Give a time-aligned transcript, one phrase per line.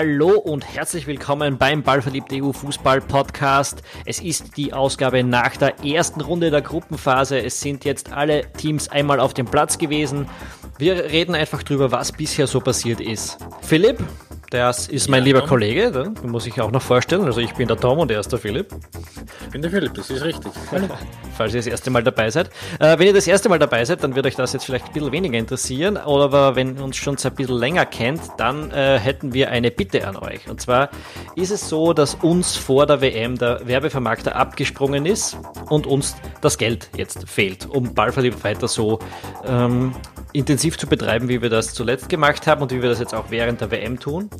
[0.00, 3.82] Hallo und herzlich willkommen beim Ballverliebt EU Fußball Podcast.
[4.04, 7.40] Es ist die Ausgabe nach der ersten Runde der Gruppenphase.
[7.40, 10.28] Es sind jetzt alle Teams einmal auf dem Platz gewesen.
[10.78, 13.38] Wir reden einfach drüber, was bisher so passiert ist.
[13.60, 13.98] Philipp,
[14.50, 15.48] das ist mein ja, lieber Tom.
[15.48, 17.24] Kollege, den muss ich auch noch vorstellen.
[17.24, 18.72] Also ich bin der Tom und er ist der Philipp.
[19.46, 20.52] Ich bin der Philipp, das ist richtig.
[21.38, 22.50] Falls ihr das erste Mal dabei seid.
[22.80, 24.92] Äh, wenn ihr das erste Mal dabei seid, dann wird euch das jetzt vielleicht ein
[24.92, 25.96] bisschen weniger interessieren.
[25.96, 30.06] Aber wenn ihr uns schon ein bisschen länger kennt, dann äh, hätten wir eine Bitte
[30.08, 30.48] an euch.
[30.48, 30.90] Und zwar
[31.36, 35.38] ist es so, dass uns vor der WM der Werbevermarkter abgesprungen ist
[35.70, 38.98] und uns das Geld jetzt fehlt, um Ballverliebt weiter so
[39.46, 39.94] ähm,
[40.32, 43.30] intensiv zu betreiben, wie wir das zuletzt gemacht haben und wie wir das jetzt auch
[43.30, 44.30] während der WM tun.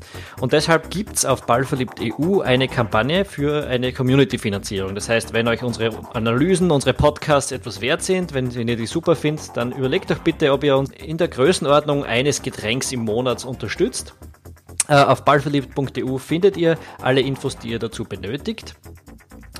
[0.41, 4.95] Und deshalb gibt es auf Ballverliebt EU eine Kampagne für eine Community-Finanzierung.
[4.95, 8.87] Das heißt, wenn euch unsere Analysen, unsere Podcasts etwas wert sind, wenn, wenn ihr die
[8.87, 13.01] super findet, dann überlegt doch bitte, ob ihr uns in der Größenordnung eines Getränks im
[13.01, 14.15] Monat unterstützt.
[14.89, 18.75] Äh, auf ballverliebt.eu findet ihr alle Infos, die ihr dazu benötigt.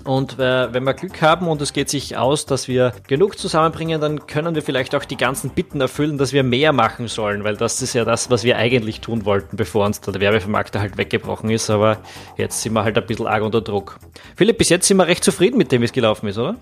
[0.09, 4.01] Und äh, wenn wir Glück haben und es geht sich aus, dass wir genug zusammenbringen,
[4.01, 7.59] dann können wir vielleicht auch die ganzen Bitten erfüllen, dass wir mehr machen sollen, weil
[7.59, 11.51] das ist ja das, was wir eigentlich tun wollten, bevor uns der Werbevermarkter halt weggebrochen
[11.51, 11.69] ist.
[11.69, 11.99] Aber
[12.39, 13.99] jetzt sind wir halt ein bisschen arg unter Druck.
[14.35, 16.57] Philipp, bis jetzt sind wir recht zufrieden mit dem, wie es gelaufen ist, oder?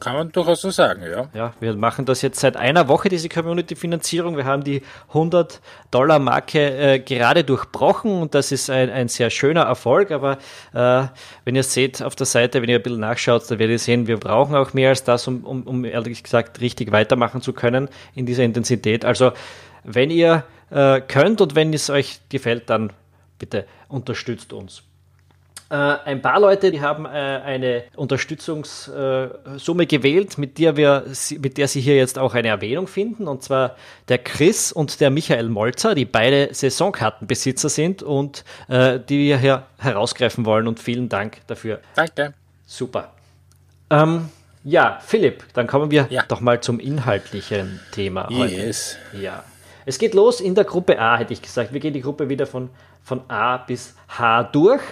[0.00, 1.28] Kann man durchaus so sagen, ja.
[1.34, 4.36] Ja, wir machen das jetzt seit einer Woche, diese Community-Finanzierung.
[4.36, 4.82] Wir haben die
[5.12, 10.10] 100-Dollar-Marke äh, gerade durchbrochen und das ist ein, ein sehr schöner Erfolg.
[10.10, 10.38] Aber
[10.72, 11.04] äh,
[11.44, 14.06] wenn ihr seht auf der Seite, wenn ihr ein bisschen nachschaut, dann werdet ihr sehen,
[14.06, 17.88] wir brauchen auch mehr als das, um, um, um ehrlich gesagt richtig weitermachen zu können
[18.14, 19.04] in dieser Intensität.
[19.04, 19.32] Also,
[19.84, 22.92] wenn ihr äh, könnt und wenn es euch gefällt, dann
[23.38, 24.82] bitte unterstützt uns.
[25.68, 31.04] Äh, ein paar Leute, die haben äh, eine Unterstützungssumme äh, gewählt, mit der, wir,
[31.40, 33.26] mit der sie hier jetzt auch eine Erwähnung finden.
[33.26, 33.74] Und zwar
[34.08, 39.64] der Chris und der Michael Molzer, die beide Saisonkartenbesitzer sind und äh, die wir hier
[39.78, 40.68] herausgreifen wollen.
[40.68, 41.80] Und vielen Dank dafür.
[41.96, 42.32] Danke.
[42.64, 43.12] Super.
[43.90, 44.28] Ähm,
[44.62, 46.24] ja, Philipp, dann kommen wir ja.
[46.28, 48.98] doch mal zum inhaltlichen Thema yes.
[49.10, 49.22] heute.
[49.22, 49.44] Ja.
[49.84, 51.72] Es geht los in der Gruppe A, hätte ich gesagt.
[51.72, 52.70] Wir gehen die Gruppe wieder von,
[53.02, 54.82] von A bis H durch.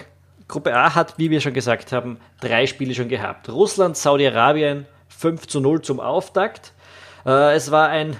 [0.47, 3.49] Gruppe A hat, wie wir schon gesagt haben, drei Spiele schon gehabt.
[3.49, 6.73] Russland, Saudi-Arabien 5 zu 0 zum Auftakt.
[7.25, 8.17] Äh, es war ein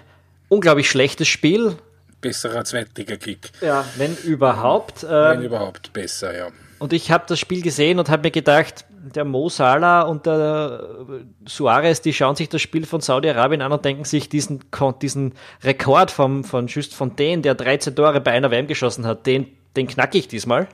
[0.49, 1.77] unglaublich schlechtes Spiel.
[2.21, 3.51] Besserer Zweitliga-Kick.
[3.61, 5.03] Ja, wenn überhaupt.
[5.03, 6.47] Ähm, wenn überhaupt besser, ja.
[6.79, 11.05] Und ich habe das Spiel gesehen und habe mir gedacht, der Mo Salah und der
[11.47, 14.61] Suarez, die schauen sich das Spiel von Saudi-Arabien an und denken sich, diesen,
[15.01, 19.47] diesen Rekord vom, von Just Fontaine, der 13 Tore bei einer WM geschossen hat, den,
[19.75, 20.67] den knacke ich diesmal.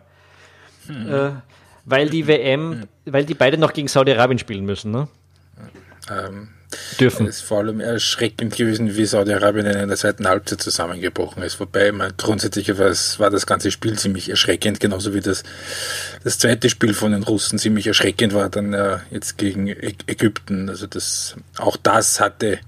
[0.92, 1.14] Mhm.
[1.14, 1.32] Äh,
[1.86, 5.08] weil die WM, weil die beide noch gegen Saudi-Arabien spielen müssen, ne?
[6.10, 6.50] Ähm,
[7.00, 7.28] Dürfen.
[7.28, 11.60] Es ist vor allem erschreckend gewesen, wie Saudi-Arabien in der zweiten Halbzeit zusammengebrochen ist.
[11.60, 15.44] Wobei man grundsätzlich war das ganze Spiel ziemlich erschreckend, genauso wie das,
[16.24, 20.70] das zweite Spiel von den Russen ziemlich erschreckend war, dann äh, jetzt gegen Ägypten.
[20.70, 22.60] Also das, auch das hatte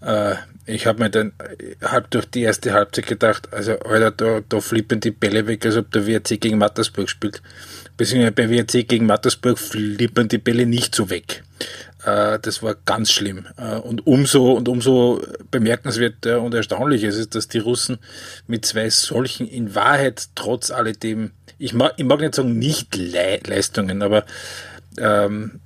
[0.00, 1.32] äh, ich habe mir dann
[1.82, 5.76] halb durch die erste Halbzeit gedacht, also Alter, da, da flippen die Bälle weg, als
[5.76, 7.42] ob der WRC gegen Mattersburg spielt.
[7.96, 11.42] Beziehungsweise bei WRC gegen Mattersburg flippen die Bälle nicht so weg.
[12.04, 13.46] Äh, das war ganz schlimm.
[13.56, 17.98] Äh, und umso und umso bemerkenswert und erstaunlich ist es, dass die Russen
[18.46, 23.40] mit zwei solchen in Wahrheit trotz alledem, ich mag, ich mag nicht sagen nicht Le
[23.46, 24.24] Leistungen, aber
[24.98, 25.60] ähm,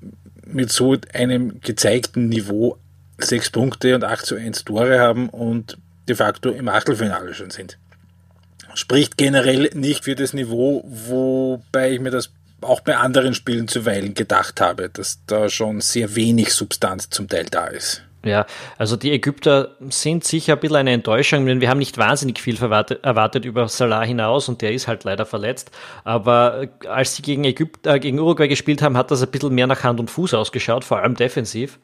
[0.46, 2.78] mit so einem gezeigten Niveau
[3.18, 5.78] sechs Punkte und 8 zu 1 Tore haben und
[6.08, 7.78] de facto im Achtelfinale schon sind.
[8.74, 14.14] Spricht generell nicht für das Niveau, wobei ich mir das auch bei anderen Spielen zuweilen
[14.14, 18.02] gedacht habe, dass da schon sehr wenig Substanz zum Teil da ist.
[18.24, 18.44] Ja,
[18.76, 22.58] also die Ägypter sind sicher ein bisschen eine Enttäuschung, denn wir haben nicht wahnsinnig viel
[22.60, 25.70] erwartet über Salah hinaus und der ist halt leider verletzt.
[26.02, 29.54] Aber äh, als sie gegen, Ägypter, äh, gegen Uruguay gespielt haben, hat das ein bisschen
[29.54, 31.78] mehr nach Hand und Fuß ausgeschaut, vor allem defensiv.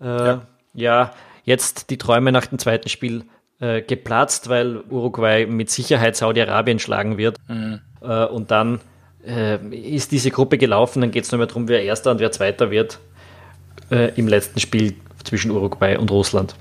[0.00, 1.12] Äh, ja ja,
[1.44, 3.24] jetzt die Träume nach dem zweiten Spiel
[3.60, 7.38] äh, geplatzt, weil Uruguay mit Sicherheit Saudi-Arabien schlagen wird.
[7.48, 7.80] Mhm.
[8.02, 8.80] Äh, und dann
[9.26, 12.32] äh, ist diese Gruppe gelaufen, dann geht es nur mehr darum, wer Erster und wer
[12.32, 12.98] Zweiter wird
[13.90, 16.54] äh, im letzten Spiel zwischen Uruguay und Russland.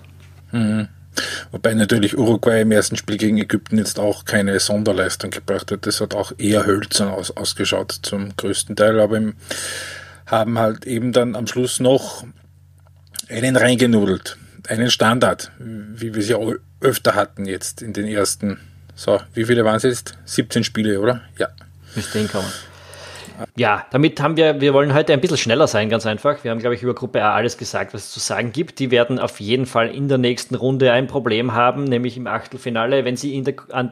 [0.52, 0.88] Mhm.
[1.52, 5.86] Wobei natürlich Uruguay im ersten Spiel gegen Ägypten jetzt auch keine Sonderleistung gebracht hat.
[5.86, 9.36] Das hat auch eher hölzern aus, ausgeschaut zum größten Teil, aber im,
[10.26, 12.26] haben halt eben dann am Schluss noch
[13.34, 14.38] einen reingenudelt.
[14.68, 18.60] Einen Standard, wie wir sie auch öfter hatten jetzt in den ersten,
[18.96, 20.18] so, wie viele waren es jetzt?
[20.26, 21.22] 17 Spiele, oder?
[21.38, 21.50] Ja.
[21.96, 22.52] Bis den kommen.
[23.56, 26.44] Ja, damit haben wir, wir wollen heute ein bisschen schneller sein, ganz einfach.
[26.44, 28.80] Wir haben, glaube ich, über Gruppe A alles gesagt, was es zu sagen gibt.
[28.80, 33.06] Die werden auf jeden Fall in der nächsten Runde ein Problem haben, nämlich im Achtelfinale,
[33.06, 33.92] wenn sie in der, an,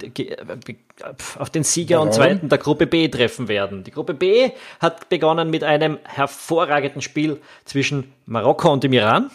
[1.37, 1.99] auf den Sieger ja.
[1.99, 3.83] und Zweiten der Gruppe B treffen werden.
[3.83, 9.31] Die Gruppe B hat begonnen mit einem hervorragenden Spiel zwischen Marokko und dem Iran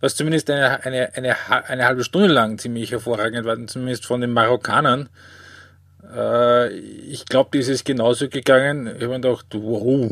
[0.00, 1.36] was zumindest eine, eine, eine,
[1.68, 5.08] eine halbe Stunde lang ziemlich hervorragend war, zumindest von den Marokkanern.
[6.14, 8.86] Äh, ich glaube, das ist genauso gegangen.
[8.86, 10.10] Ich habe mir gedacht, wow,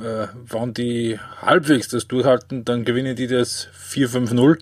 [0.00, 4.58] äh, wenn die halbwegs das durchhalten, dann gewinnen die das 4-5-0.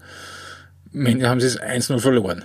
[0.93, 2.45] Am Ende haben sie es 1-0 verloren.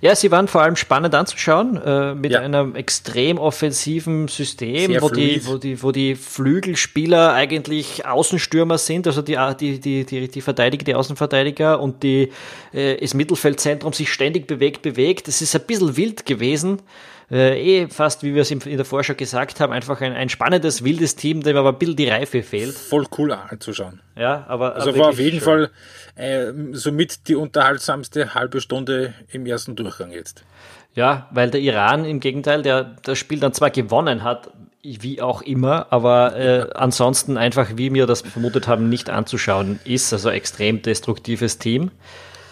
[0.00, 2.40] Ja, sie waren vor allem spannend anzuschauen, äh, mit ja.
[2.40, 9.20] einem extrem offensiven System, wo die, wo, die, wo die Flügelspieler eigentlich Außenstürmer sind, also
[9.20, 12.30] die, die, die, die, die Verteidiger, die Außenverteidiger und die,
[12.72, 15.28] äh, das Mittelfeldzentrum sich ständig bewegt, bewegt.
[15.28, 16.80] Das ist ein bisschen wild gewesen
[17.30, 20.84] äh, eh fast, wie wir es in der Vorschau gesagt haben, einfach ein, ein spannendes,
[20.84, 22.74] wildes Team, dem aber ein bisschen die Reife fehlt.
[22.74, 24.00] Voll cool anzuschauen.
[24.16, 24.76] Ja, aber.
[24.76, 25.44] Also war auf jeden schön.
[25.44, 25.70] Fall
[26.16, 30.44] äh, somit die unterhaltsamste halbe Stunde im ersten Durchgang jetzt.
[30.94, 34.50] Ja, weil der Iran im Gegenteil, der das Spiel dann zwar gewonnen hat,
[34.84, 40.12] wie auch immer, aber äh, ansonsten einfach, wie wir das vermutet haben, nicht anzuschauen ist.
[40.12, 41.90] Also extrem destruktives Team.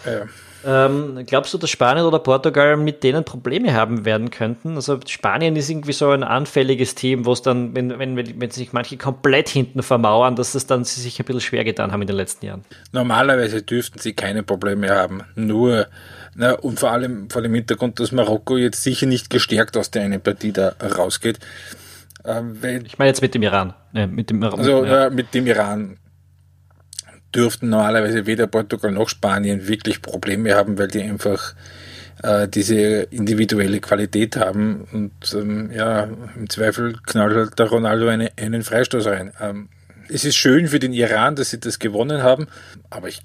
[0.05, 0.23] Ja.
[0.65, 4.75] Ähm, glaubst du, dass Spanien oder Portugal mit denen Probleme haben werden könnten?
[4.75, 8.71] Also Spanien ist irgendwie so ein anfälliges Team, wo es dann, wenn, wenn, wenn sich
[8.73, 12.07] manche komplett hinten vermauern, dass es dann sie sich ein bisschen schwer getan haben in
[12.07, 12.61] den letzten Jahren.
[12.91, 15.21] Normalerweise dürften sie keine Probleme haben.
[15.35, 15.87] Nur,
[16.35, 20.03] na, und vor allem vor dem Hintergrund, dass Marokko jetzt sicher nicht gestärkt aus der
[20.03, 21.39] einen Partie da rausgeht.
[22.25, 23.73] Ähm, ich meine jetzt mit dem Iran.
[23.91, 25.07] Nee, mit dem, also ja.
[25.07, 25.97] äh, mit dem Iran
[27.35, 31.55] dürften normalerweise weder Portugal noch Spanien wirklich Probleme haben, weil die einfach
[32.21, 38.31] äh, diese individuelle Qualität haben und ähm, ja, im Zweifel knallt halt der Ronaldo eine,
[38.37, 39.33] einen Freistoß rein.
[39.41, 39.69] Ähm,
[40.09, 42.47] es ist schön für den Iran, dass sie das gewonnen haben,
[42.89, 43.21] aber ich,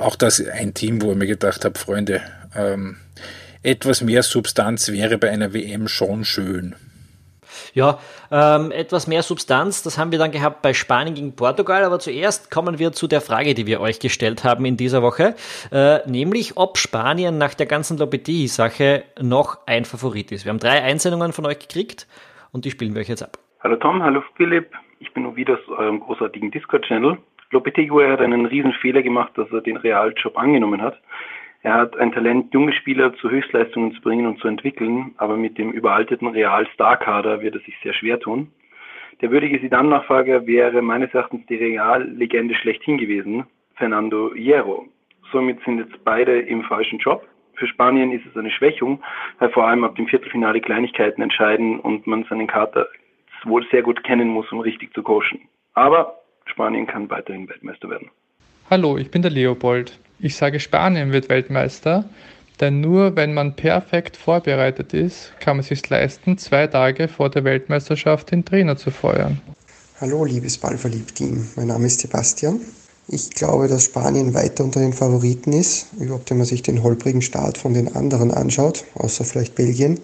[0.00, 2.20] auch das ein Team, wo ich mir gedacht habe, Freunde,
[2.54, 2.96] ähm,
[3.62, 6.74] etwas mehr Substanz wäre bei einer WM schon schön.
[7.74, 7.98] Ja,
[8.30, 11.84] ähm, etwas mehr Substanz, das haben wir dann gehabt bei Spanien gegen Portugal.
[11.84, 15.34] Aber zuerst kommen wir zu der Frage, die wir euch gestellt haben in dieser Woche,
[15.72, 20.44] äh, nämlich ob Spanien nach der ganzen Lopetegui-Sache noch ein Favorit ist.
[20.44, 22.06] Wir haben drei Einsendungen von euch gekriegt
[22.52, 23.38] und die spielen wir euch jetzt ab.
[23.60, 24.72] Hallo Tom, hallo Philipp.
[25.00, 27.18] Ich bin Ovid aus eurem großartigen Discord-Channel.
[27.50, 30.98] Lopetegui hat einen riesen Fehler gemacht, dass er den Realjob angenommen hat.
[31.62, 35.58] Er hat ein Talent, junge Spieler zu Höchstleistungen zu bringen und zu entwickeln, aber mit
[35.58, 38.52] dem überalteten Real-Star-Kader wird er sich sehr schwer tun.
[39.20, 43.44] Der würdige Sidan-Nachfolger wäre meines Erachtens die Real-Legende schlechthin gewesen,
[43.74, 44.86] Fernando Hierro.
[45.32, 47.26] Somit sind jetzt beide im falschen Job.
[47.54, 49.02] Für Spanien ist es eine Schwächung,
[49.40, 52.86] weil vor allem ab dem Viertelfinale Kleinigkeiten entscheiden und man seinen Kader
[53.42, 55.40] wohl sehr gut kennen muss, um richtig zu coachen.
[55.74, 58.10] Aber Spanien kann weiterhin Weltmeister werden.
[58.70, 59.98] Hallo, ich bin der Leopold.
[60.18, 62.04] Ich sage, Spanien wird Weltmeister,
[62.60, 67.44] denn nur wenn man perfekt vorbereitet ist, kann man sich leisten, zwei Tage vor der
[67.44, 69.40] Weltmeisterschaft den Trainer zu feuern.
[70.02, 71.48] Hallo, liebes Ballverliebt-Team.
[71.56, 72.60] Mein Name ist Sebastian.
[73.08, 77.22] Ich glaube, dass Spanien weiter unter den Favoriten ist, überhaupt wenn man sich den holprigen
[77.22, 79.98] Start von den anderen anschaut, außer vielleicht Belgien.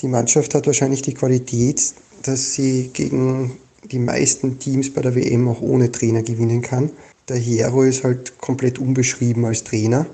[0.00, 1.94] Die Mannschaft hat wahrscheinlich die Qualität,
[2.24, 3.52] dass sie gegen
[3.92, 6.90] die meisten Teams bei der WM auch ohne Trainer gewinnen kann.
[7.28, 10.06] Der Hero ist halt komplett unbeschrieben als Trainer.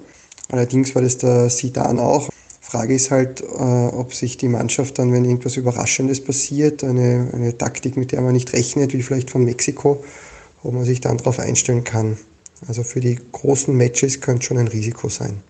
[0.50, 2.28] Allerdings war das der Sidan auch.
[2.61, 7.56] Frage ist halt, äh, ob sich die Mannschaft dann, wenn irgendwas Überraschendes passiert, eine, eine
[7.56, 10.04] Taktik, mit der man nicht rechnet, wie vielleicht von Mexiko,
[10.62, 12.18] ob man sich dann darauf einstellen kann.
[12.66, 15.42] Also für die großen Matches könnte schon ein Risiko sein.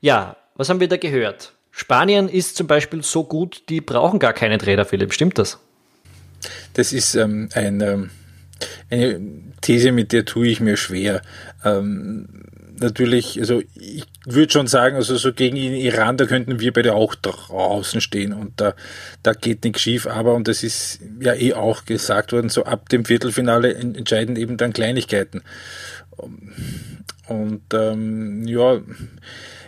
[0.00, 1.54] Ja, was haben wir da gehört?
[1.72, 5.12] Spanien ist zum Beispiel so gut, die brauchen gar keinen Trainer, Philipp.
[5.12, 5.58] Stimmt das?
[6.74, 8.10] Das ist ähm, ein ähm,
[8.90, 9.20] eine
[9.60, 11.22] These, mit der tue ich mir schwer.
[11.64, 12.28] Ähm,
[12.80, 16.94] natürlich, also ich würde schon sagen, also so gegen den Iran, da könnten wir beide
[16.94, 18.74] auch draußen stehen und da,
[19.22, 22.88] da geht nichts schief, aber, und das ist ja eh auch gesagt worden, so ab
[22.88, 25.42] dem Viertelfinale entscheiden eben dann Kleinigkeiten.
[27.28, 28.80] Und ähm, ja,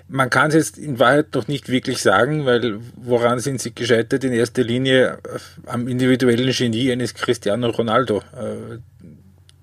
[0.09, 4.25] man kann es jetzt in Wahrheit noch nicht wirklich sagen, weil woran sind sie gescheitert?
[4.25, 5.19] In erster Linie
[5.65, 8.23] am individuellen Genie eines Cristiano Ronaldo.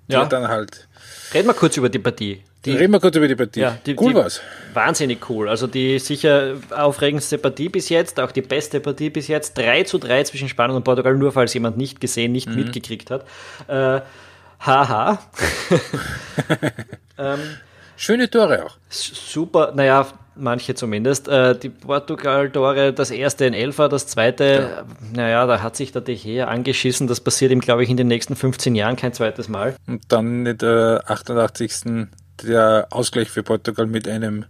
[0.10, 0.25] Ja.
[0.25, 0.88] dann halt.
[1.34, 2.44] Reden wir kurz über die Partie.
[2.66, 3.62] Die, Reden wir kurz über die Partie.
[3.62, 4.42] Ja, die, cool die, war's.
[4.74, 5.48] Wahnsinnig cool.
[5.48, 9.58] Also die sicher aufregendste Partie bis jetzt, auch die beste Partie bis jetzt.
[9.58, 12.56] 3 zu 3 zwischen Spanien und Portugal, nur falls jemand nicht gesehen, nicht mhm.
[12.56, 13.25] mitgekriegt hat.
[13.68, 14.01] Äh,
[14.60, 15.20] haha.
[17.18, 17.39] ähm,
[17.96, 18.78] Schöne Tore auch.
[18.89, 20.08] Super, naja,
[20.39, 21.27] manche zumindest.
[21.27, 24.86] Äh, die Portugal-Tore, das erste in Elfer, das zweite, ja.
[25.13, 27.08] naja, da hat sich der De Gea angeschissen.
[27.08, 29.75] Das passiert ihm, glaube ich, in den nächsten 15 Jahren kein zweites Mal.
[29.88, 32.08] Und dann in der 88.
[32.43, 34.46] der Ausgleich für Portugal mit einem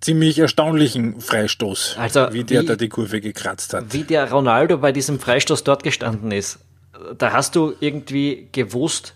[0.00, 3.92] ziemlich erstaunlichen Freistoß, also wie der wie, da die Kurve gekratzt hat.
[3.92, 6.58] Wie der Ronaldo bei diesem Freistoß dort gestanden ist.
[7.16, 9.14] Da hast du irgendwie gewusst,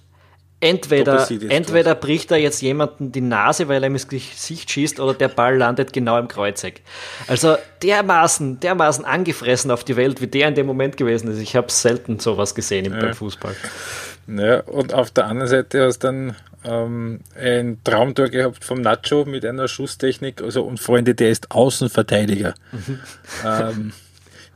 [0.58, 5.12] Entweder, entweder bricht da jetzt jemanden die Nase, weil er ihm ins Gesicht schießt, oder
[5.12, 6.80] der Ball landet genau im Kreuzeck.
[7.26, 11.40] Also dermaßen, dermaßen angefressen auf die Welt, wie der in dem Moment gewesen ist.
[11.40, 12.98] Ich habe selten sowas gesehen ja.
[12.98, 13.54] beim Fußball.
[14.28, 19.26] Ja, und auf der anderen Seite hast du dann ähm, ein Traumtor gehabt vom Nacho
[19.26, 20.42] mit einer Schusstechnik.
[20.42, 22.54] Also, und Freunde, der ist Außenverteidiger.
[22.72, 23.00] Mhm.
[23.44, 23.92] ähm,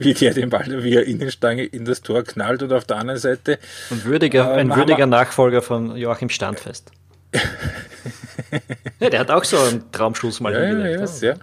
[0.04, 3.58] wie der den Ball via Innenstange in das Tor knallt und auf der anderen Seite.
[3.90, 6.90] Ein würdiger, äh, ein würdiger Nachfolger von Joachim Standfest.
[9.00, 11.22] ja, der hat auch so einen Traumschuss mal ja, hingelegt.
[11.22, 11.34] Ja,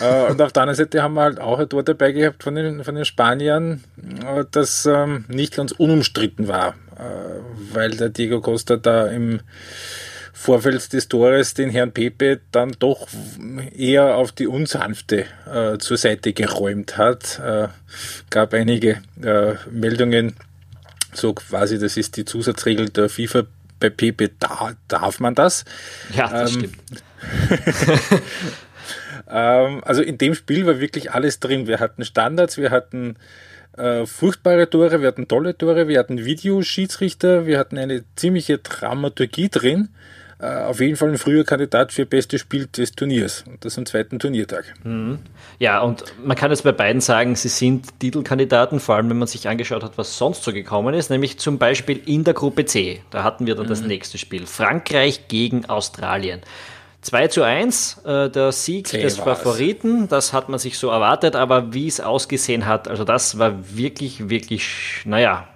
[0.00, 0.26] ja.
[0.26, 2.54] Äh, und auf der anderen Seite haben wir halt auch ein Tor dabei gehabt von
[2.54, 3.84] den, von den Spaniern,
[4.24, 9.40] äh, das ähm, nicht ganz unumstritten war, äh, weil der Diego Costa da im
[10.40, 13.08] Vorfeld des Tores den Herrn Pepe dann doch
[13.76, 17.38] eher auf die unsanfte äh, zur Seite geräumt hat.
[17.40, 17.68] Äh,
[18.30, 20.34] gab einige äh, Meldungen,
[21.12, 23.42] so quasi, das ist die Zusatzregel der FIFA
[23.80, 25.66] bei Pepe, da darf man das.
[26.16, 27.02] Ja, das ähm, stimmt.
[29.30, 31.66] ähm, also in dem Spiel war wirklich alles drin.
[31.66, 33.16] Wir hatten Standards, wir hatten
[33.76, 39.50] äh, furchtbare Tore, wir hatten tolle Tore, wir hatten Videoschiedsrichter, wir hatten eine ziemliche Dramaturgie
[39.50, 39.90] drin.
[40.40, 43.84] Äh, auf jeden Fall ein früher Kandidat für bestes Spiel des Turniers und das am
[43.84, 44.72] zweiten Turniertag.
[44.84, 45.18] Mhm.
[45.58, 49.28] Ja, und man kann jetzt bei beiden sagen, sie sind Titelkandidaten, vor allem wenn man
[49.28, 53.02] sich angeschaut hat, was sonst so gekommen ist, nämlich zum Beispiel in der Gruppe C.
[53.10, 53.70] Da hatten wir dann mhm.
[53.70, 54.46] das nächste Spiel.
[54.46, 56.40] Frankreich gegen Australien.
[57.02, 61.34] 2 zu 1, äh, der Sieg C des Favoriten, das hat man sich so erwartet,
[61.34, 65.48] aber wie es ausgesehen hat, also das war wirklich, wirklich, naja,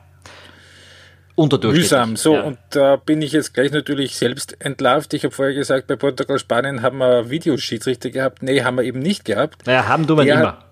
[1.36, 2.16] Mühsam.
[2.16, 2.42] So, ja.
[2.42, 5.14] und da bin ich jetzt gleich natürlich selbst entlarvt.
[5.14, 8.42] Ich habe vorher gesagt, bei Portugal, Spanien haben wir Videoschiedsrichter gehabt.
[8.42, 9.66] Nee, haben wir eben nicht gehabt.
[9.66, 10.64] Naja, haben du mal immer.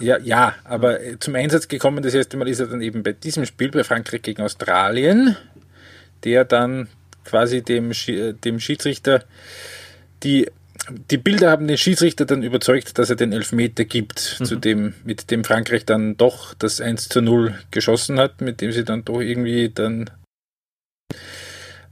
[0.00, 3.46] ja, ja, aber zum Einsatz gekommen, das erste Mal ist er dann eben bei diesem
[3.46, 5.36] Spiel bei Frankreich gegen Australien,
[6.24, 6.88] der dann
[7.24, 7.92] quasi dem,
[8.44, 9.24] dem Schiedsrichter
[10.22, 10.50] die
[11.10, 14.44] die Bilder haben den Schiedsrichter dann überzeugt, dass er den Elfmeter gibt, mhm.
[14.44, 18.72] zu dem, mit dem Frankreich dann doch das 1 zu 0 geschossen hat, mit dem
[18.72, 20.10] sie dann doch irgendwie dann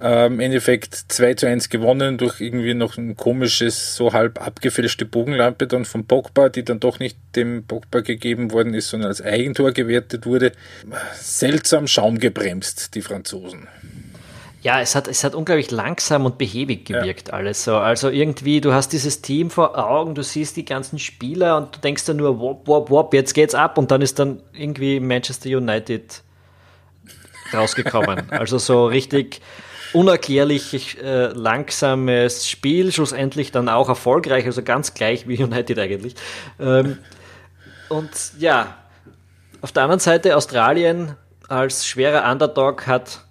[0.01, 5.05] äh, im Endeffekt 2 zu 1 gewonnen durch irgendwie noch ein komisches, so halb abgefälschte
[5.05, 9.23] Bogenlampe dann von Pogba, die dann doch nicht dem Pogba gegeben worden ist, sondern als
[9.23, 10.53] Eigentor gewertet wurde.
[11.15, 13.69] Seltsam Schaum gebremst, die Franzosen.
[14.63, 17.35] Ja, es hat, es hat unglaublich langsam und behäbig gewirkt ja.
[17.35, 17.77] alles so.
[17.77, 21.81] Also irgendwie, du hast dieses Team vor Augen, du siehst die ganzen Spieler und du
[21.81, 25.49] denkst dann nur, wop, wop, wop, jetzt geht's ab und dann ist dann irgendwie Manchester
[25.49, 26.23] United
[27.53, 28.23] rausgekommen.
[28.31, 29.41] also so richtig
[29.93, 36.15] unerklärlich äh, langsames Spiel, schlussendlich dann auch erfolgreich, also ganz gleich wie United eigentlich.
[36.61, 36.99] Ähm,
[37.89, 38.77] und ja,
[39.61, 41.17] auf der anderen Seite Australien
[41.49, 43.25] als schwerer Underdog hat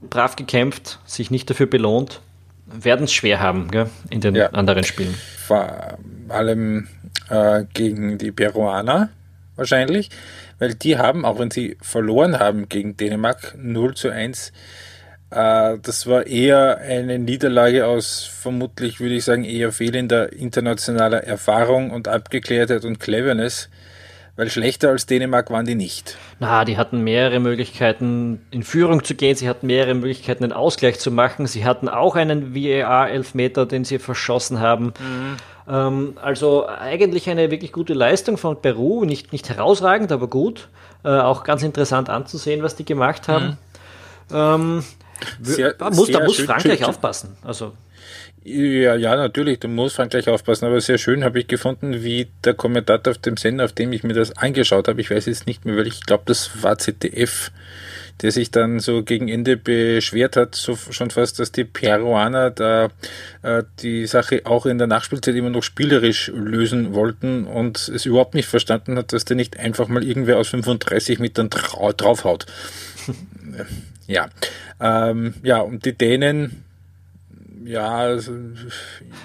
[0.00, 2.20] brav gekämpft, sich nicht dafür belohnt,
[2.66, 4.50] werden es schwer haben gell, in den ja.
[4.50, 5.14] anderen Spielen.
[5.46, 6.88] Vor allem
[7.30, 9.08] äh, gegen die Peruaner
[9.56, 10.10] wahrscheinlich,
[10.58, 14.52] weil die haben, auch wenn sie verloren haben gegen Dänemark 0 zu 1,
[15.30, 21.90] äh, das war eher eine Niederlage aus vermutlich, würde ich sagen, eher fehlender internationaler Erfahrung
[21.90, 23.68] und Abgeklärtheit und Cleverness
[24.38, 26.16] weil schlechter als Dänemark waren die nicht.
[26.38, 29.34] Na, die hatten mehrere Möglichkeiten, in Führung zu gehen.
[29.34, 31.48] Sie hatten mehrere Möglichkeiten, einen Ausgleich zu machen.
[31.48, 34.94] Sie hatten auch einen VAR-Elfmeter, den sie verschossen haben.
[35.00, 35.36] Mhm.
[35.68, 39.04] Ähm, also eigentlich eine wirklich gute Leistung von Peru.
[39.04, 40.68] Nicht, nicht herausragend, aber gut.
[41.04, 43.58] Äh, auch ganz interessant anzusehen, was die gemacht haben.
[44.30, 44.36] Mhm.
[44.36, 44.84] Ähm,
[45.42, 47.36] sehr, da muss, da muss Frankreich aufpassen.
[47.42, 47.72] Also
[48.44, 52.54] ja, ja, natürlich, du musst Frankreich aufpassen, aber sehr schön habe ich gefunden, wie der
[52.54, 55.64] Kommentator auf dem Sender, auf dem ich mir das angeschaut habe, ich weiß jetzt nicht
[55.64, 57.50] mehr, weil ich glaube, das war ZDF,
[58.22, 62.88] der sich dann so gegen Ende beschwert hat, so schon fast, dass die Peruaner da
[63.42, 68.34] äh, die Sache auch in der Nachspielzeit immer noch spielerisch lösen wollten und es überhaupt
[68.34, 72.46] nicht verstanden hat, dass der nicht einfach mal irgendwer aus 35 Metern draufhaut.
[74.06, 74.28] ja,
[74.80, 76.64] ähm, ja, und die Dänen,
[77.68, 78.32] ja, also,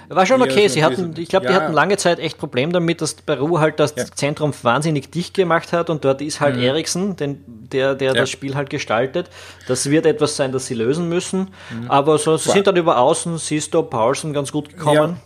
[0.09, 0.67] war schon okay.
[0.67, 1.51] Sie hatten, ich glaube, ja.
[1.51, 4.03] die hatten lange Zeit echt Problem damit, dass Peru halt das ja.
[4.03, 6.63] Zentrum wahnsinnig dicht gemacht hat und dort ist halt mhm.
[6.63, 8.13] Eriksen, den, der, der ja.
[8.13, 9.29] das Spiel halt gestaltet.
[9.69, 11.51] Das wird etwas sein, das sie lösen müssen.
[11.71, 11.89] Mhm.
[11.89, 15.21] Aber so, sie sind dann über Außen, Sisto, Paulsen ganz gut gekommen.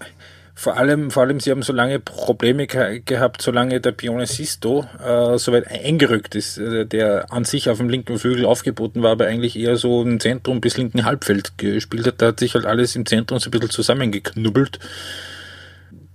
[0.60, 5.38] Vor allem, vor allem, sie haben so lange Probleme gehabt, solange der Pione Sisto äh,
[5.38, 9.28] so weit eingerückt ist, äh, der an sich auf dem linken Flügel aufgeboten war, aber
[9.28, 12.24] eigentlich eher so im Zentrum bis linken Halbfeld gespielt hat.
[12.24, 14.80] Da hat sich halt alles im Zentrum so ein bisschen zusammengeknubbelt.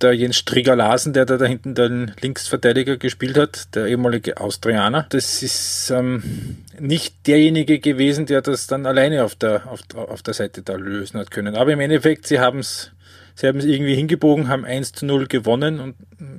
[0.00, 5.44] Der Jens Strigger-Larsen, der da, da hinten den Linksverteidiger gespielt hat, der ehemalige Austrianer, das
[5.44, 10.62] ist ähm, nicht derjenige gewesen, der das dann alleine auf der, auf, auf der Seite
[10.62, 11.54] da lösen hat können.
[11.54, 12.90] Aber im Endeffekt, sie haben es
[13.34, 15.94] Sie haben es irgendwie hingebogen, haben 1 zu 0 gewonnen und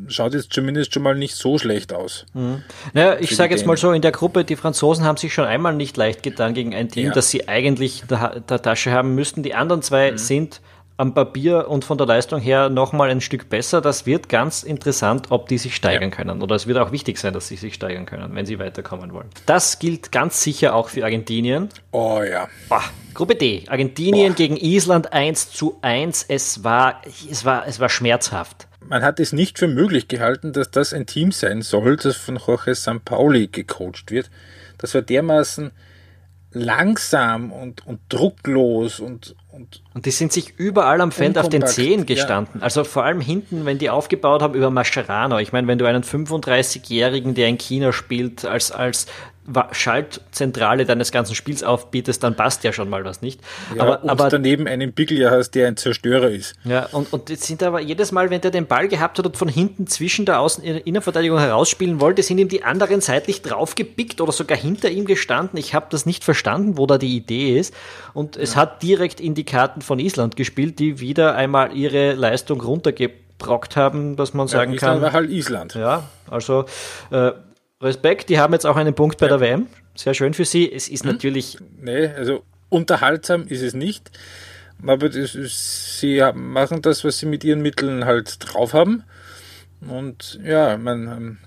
[0.08, 2.26] schaut jetzt zumindest schon mal nicht so schlecht aus.
[2.34, 2.62] Mhm.
[2.94, 5.74] Naja, ich sage jetzt mal so, in der Gruppe, die Franzosen haben sich schon einmal
[5.76, 7.14] nicht leicht getan gegen ein Team, ja.
[7.14, 9.44] das sie eigentlich der, der Tasche haben müssten.
[9.44, 10.18] Die anderen zwei mhm.
[10.18, 10.62] sind
[10.98, 13.82] am Papier und von der Leistung her nochmal ein Stück besser.
[13.82, 16.16] Das wird ganz interessant, ob die sich steigern ja.
[16.16, 16.42] können.
[16.42, 19.30] Oder es wird auch wichtig sein, dass sie sich steigern können, wenn sie weiterkommen wollen.
[19.46, 21.70] Das gilt ganz sicher auch für Argentinien.
[21.92, 22.48] Oh ja.
[22.70, 22.84] Boah.
[23.14, 23.66] Gruppe D.
[23.68, 24.38] Argentinien Boah.
[24.38, 26.26] gegen Island 1 zu 1.
[26.28, 28.68] Es war, es war, es war schmerzhaft.
[28.82, 32.38] Man hat es nicht für möglich gehalten, dass das ein Team sein soll, das von
[32.38, 34.30] Jorge Sampaoli gecoacht wird.
[34.78, 35.72] Das war dermaßen
[36.52, 39.83] langsam und, und drucklos und, und.
[39.94, 42.60] Und die sind sich überall am Feld auf den Zehen gestanden.
[42.60, 42.64] Ja.
[42.64, 45.38] Also vor allem hinten, wenn die aufgebaut haben über Mascherano.
[45.38, 49.06] Ich meine, wenn du einen 35-Jährigen, der in China spielt, als, als
[49.72, 53.42] Schaltzentrale deines ganzen Spiels aufbietest, dann passt ja schon mal was nicht.
[53.76, 56.56] Ja, aber, und aber daneben einen Biglia hast, der ein Zerstörer ist.
[56.64, 59.36] Ja, und, und jetzt sind aber jedes Mal, wenn der den Ball gehabt hat und
[59.36, 64.32] von hinten zwischen der Außen Innenverteidigung herausspielen wollte, sind ihm die anderen seitlich draufgepickt oder
[64.32, 65.60] sogar hinter ihm gestanden.
[65.60, 67.74] Ich habe das nicht verstanden, wo da die Idee ist.
[68.14, 68.62] Und es ja.
[68.62, 74.16] hat direkt in die Karten von Island gespielt, die wieder einmal ihre Leistung runtergebrockt haben,
[74.16, 75.02] dass man sagen ja, Island kann.
[75.02, 75.76] war halt Island.
[75.76, 76.66] Ja, also
[77.12, 77.32] äh,
[77.82, 79.38] Respekt, die haben jetzt auch einen Punkt bei ja.
[79.38, 79.68] der WM.
[79.96, 80.72] Sehr schön für sie.
[80.72, 81.12] Es ist hm?
[81.12, 81.58] natürlich.
[81.80, 84.10] Nee, also unterhaltsam ist es nicht.
[84.86, 85.34] Aber das
[86.00, 89.04] sie machen das, was sie mit ihren Mitteln halt drauf haben.
[89.88, 91.08] Und ja, man.
[91.08, 91.38] Ähm,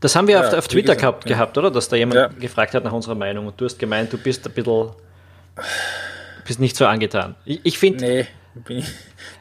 [0.00, 1.36] das haben wir ja, auf, auf Twitter gesagt, gehabt, ja.
[1.36, 1.70] gehabt, oder?
[1.70, 2.28] Dass da jemand ja.
[2.28, 4.90] gefragt hat nach unserer Meinung und du hast gemeint, du bist ein bisschen.
[6.46, 7.34] Bist nicht so angetan.
[7.44, 8.04] Ich, ich finde.
[8.04, 8.26] Nee.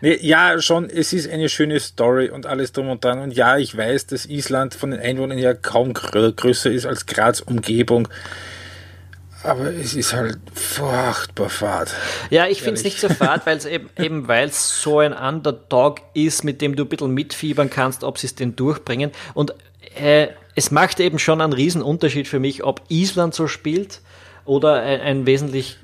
[0.02, 3.20] Nee, ja, schon, es ist eine schöne Story und alles drum und dran.
[3.20, 7.40] Und ja, ich weiß, dass Island von den Einwohnern ja kaum größer ist als Graz
[7.40, 8.10] Umgebung.
[9.44, 11.94] Aber es ist halt furchtbar fad.
[12.30, 15.14] Ja, ich finde es nicht so fad, weil es eben, eben weil es so ein
[15.14, 19.12] Underdog ist, mit dem du ein bisschen mitfiebern kannst, ob sie es denn durchbringen.
[19.34, 19.54] Und
[19.96, 24.02] äh, es macht eben schon einen riesen Unterschied für mich, ob Island so spielt
[24.46, 25.78] oder ein, ein wesentlich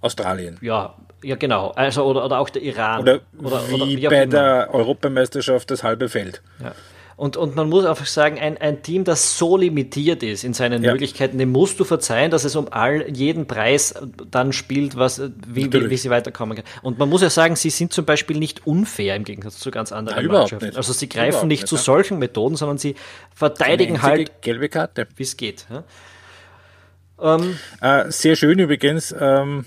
[0.00, 0.58] Australien.
[0.60, 1.70] Ja, ja, genau.
[1.70, 3.02] Also, oder, oder auch der Iran.
[3.02, 6.42] Oder, oder wie, oder wie bei der Europameisterschaft das halbe Feld.
[6.62, 6.72] Ja.
[7.18, 10.84] Und, und man muss einfach sagen, ein, ein Team, das so limitiert ist in seinen
[10.84, 10.92] ja.
[10.92, 13.92] Möglichkeiten, dem musst du verzeihen, dass es um all jeden Preis
[14.30, 16.64] dann spielt, was, wie, wie, wie, sie weiterkommen kann.
[16.82, 19.90] Und man muss ja sagen, sie sind zum Beispiel nicht unfair im Gegensatz zu ganz
[19.90, 20.76] anderen Nein, Mannschaften.
[20.76, 21.82] Also sie greifen überhaupt nicht, nicht zu ja.
[21.82, 22.94] solchen Methoden, sondern sie
[23.34, 25.66] verteidigen halt, gelbe Karte, wie es geht.
[25.68, 27.34] Ja?
[27.34, 29.12] Ähm, äh, sehr schön übrigens.
[29.18, 29.64] Ähm,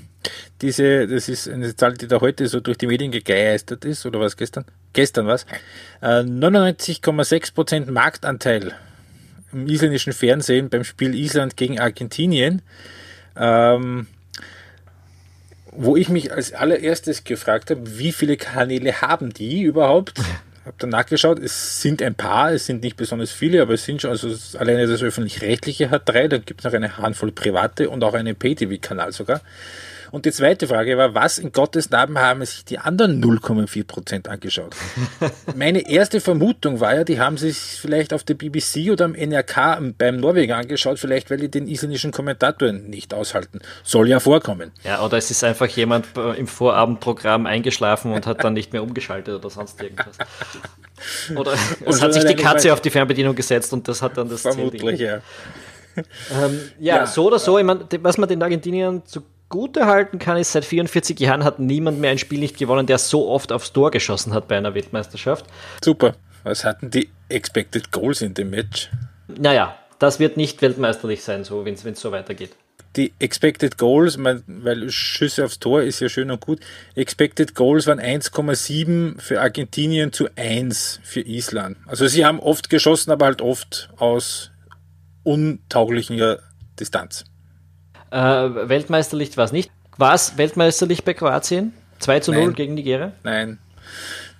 [0.61, 4.19] diese, das ist eine Zahl, die da heute so durch die Medien gegeistert ist, oder
[4.19, 4.65] was gestern?
[4.93, 5.45] Gestern was?
[6.01, 8.73] Äh, 99,6% Marktanteil
[9.51, 12.61] im isländischen Fernsehen beim Spiel Island gegen Argentinien.
[13.35, 14.07] Ähm,
[15.73, 20.19] wo ich mich als allererstes gefragt habe, wie viele Kanäle haben die überhaupt?
[20.65, 24.01] habe dann nachgeschaut, es sind ein paar, es sind nicht besonders viele, aber es sind
[24.01, 28.03] schon, also alleine das öffentlich-rechtliche hat drei, dann gibt es noch eine Handvoll private und
[28.03, 29.41] auch einen Pay-TV-Kanal sogar.
[30.11, 34.27] Und die zweite Frage war, was in Gottes Namen haben sich die anderen 0,4 Prozent
[34.27, 34.75] angeschaut?
[35.55, 39.93] Meine erste Vermutung war ja, die haben sich vielleicht auf der BBC oder am NRK
[39.97, 43.61] beim Norwegen angeschaut, vielleicht weil die den isländischen Kommentatoren nicht aushalten.
[43.83, 44.71] Soll ja vorkommen.
[44.83, 48.83] Ja, oder es ist einfach jemand äh, im Vorabendprogramm eingeschlafen und hat dann nicht mehr
[48.83, 50.17] umgeschaltet oder sonst irgendwas.
[51.35, 54.41] Oder es hat sich die Katze auf die Fernbedienung gesetzt und das hat dann das
[54.41, 55.21] Vermutlich, ja.
[55.97, 60.17] Ähm, ja, ja, so oder so, ich mein, was man den Argentiniern zu Gute halten
[60.17, 63.51] kann, ist, seit 44 Jahren hat niemand mehr ein Spiel nicht gewonnen, der so oft
[63.51, 65.45] aufs Tor geschossen hat bei einer Weltmeisterschaft.
[65.83, 66.15] Super.
[66.43, 68.89] Was hatten die Expected Goals in dem Match?
[69.27, 72.55] Naja, das wird nicht weltmeisterlich sein, so, wenn es so weitergeht.
[72.95, 76.59] Die Expected Goals, weil Schüsse aufs Tor ist ja schön und gut.
[76.95, 81.77] Expected Goals waren 1,7 für Argentinien zu 1 für Island.
[81.85, 84.51] Also sie haben oft geschossen, aber halt oft aus
[85.23, 86.39] untauglicher
[86.79, 87.25] Distanz.
[88.11, 89.71] Äh, Weltmeisterlicht war es nicht.
[89.97, 91.73] War es Weltmeisterlicht bei Kroatien?
[91.99, 92.53] 2 zu 0 Nein.
[92.55, 93.13] gegen Nigeria?
[93.23, 93.59] Nein.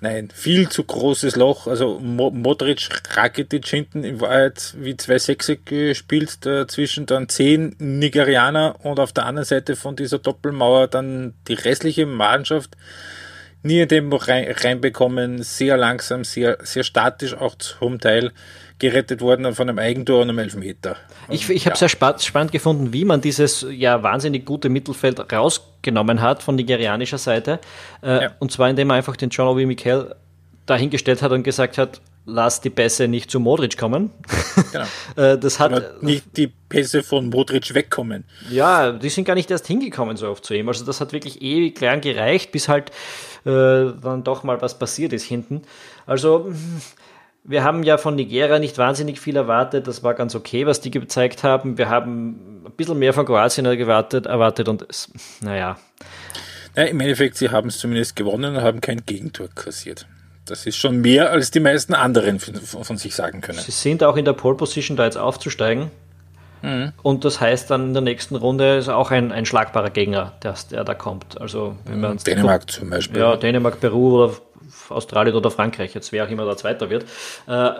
[0.03, 1.67] Nein, viel zu großes Loch.
[1.67, 8.99] Also Modric, Rakitic hinten in Wahrheit wie zwei Sechse gespielt, dazwischen dann zehn Nigerianer und
[8.99, 12.75] auf der anderen Seite von dieser Doppelmauer dann die restliche Mannschaft
[13.61, 18.31] nie in Tempo rein, reinbekommen, sehr langsam, sehr, sehr statisch auch zum Teil
[18.81, 20.97] gerettet worden von einem Eigentor und einem Elfmeter.
[21.29, 21.87] Ich, ich habe ja.
[21.87, 27.59] sehr spannend, gefunden, wie man dieses ja wahnsinnig gute Mittelfeld rausgenommen hat von nigerianischer Seite.
[28.01, 28.31] Äh, ja.
[28.39, 30.15] Und zwar indem man einfach den John Obi Mikel
[30.65, 34.09] dahingestellt hat und gesagt hat, lass die Pässe nicht zu Modric kommen.
[34.71, 34.85] Genau.
[35.17, 38.23] Äh, das hat Oder nicht die Pässe von Modric wegkommen.
[38.49, 40.69] Ja, die sind gar nicht erst hingekommen so oft zu ihm.
[40.69, 42.91] Also das hat wirklich ewig lang gereicht, bis halt
[43.45, 45.63] äh, dann doch mal was passiert ist hinten.
[46.05, 46.53] Also
[47.43, 49.87] wir haben ja von Nigeria nicht wahnsinnig viel erwartet.
[49.87, 51.77] Das war ganz okay, was die gezeigt haben.
[51.77, 55.77] Wir haben ein bisschen mehr von Kroatien erwartet, erwartet und es, naja.
[56.75, 60.07] Ja, Im Endeffekt, sie haben es zumindest gewonnen und haben kein Gegentor kassiert.
[60.45, 63.59] Das ist schon mehr, als die meisten anderen von sich sagen können.
[63.59, 65.91] Sie sind auch in der Pole Position, da jetzt aufzusteigen.
[66.61, 66.93] Mhm.
[67.01, 70.55] Und das heißt dann in der nächsten Runde ist auch ein, ein schlagbarer Gegner, der,
[70.69, 71.41] der da kommt.
[71.41, 73.19] Also wenn man Dänemark zum Beispiel.
[73.19, 74.33] Ja, Dänemark, Peru oder
[74.91, 77.05] Australien oder Frankreich, jetzt wer auch immer da Zweiter wird.
[77.47, 77.71] Äh,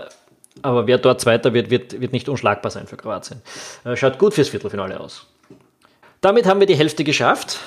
[0.62, 3.42] aber wer dort Zweiter wird, wird, wird nicht unschlagbar sein für Kroatien.
[3.84, 5.28] Äh, schaut gut fürs Viertelfinale aus.
[6.20, 7.60] Damit haben wir die Hälfte geschafft.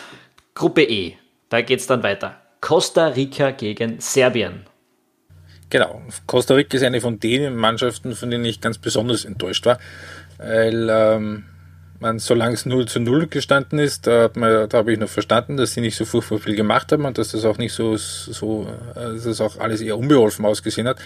[0.54, 1.16] Gruppe E.
[1.48, 2.37] Da geht es dann weiter.
[2.61, 4.66] Costa Rica gegen Serbien.
[5.70, 6.02] Genau.
[6.26, 9.78] Costa Rica ist eine von den Mannschaften, von denen ich ganz besonders enttäuscht war.
[10.38, 11.44] Weil ähm,
[12.04, 15.72] man, solange es 0 zu 0 gestanden ist, da, da habe ich noch verstanden, dass
[15.72, 19.24] sie nicht so furchtbar viel gemacht haben und dass das auch nicht so, so dass
[19.24, 20.98] das auch alles eher unbeholfen ausgesehen hat.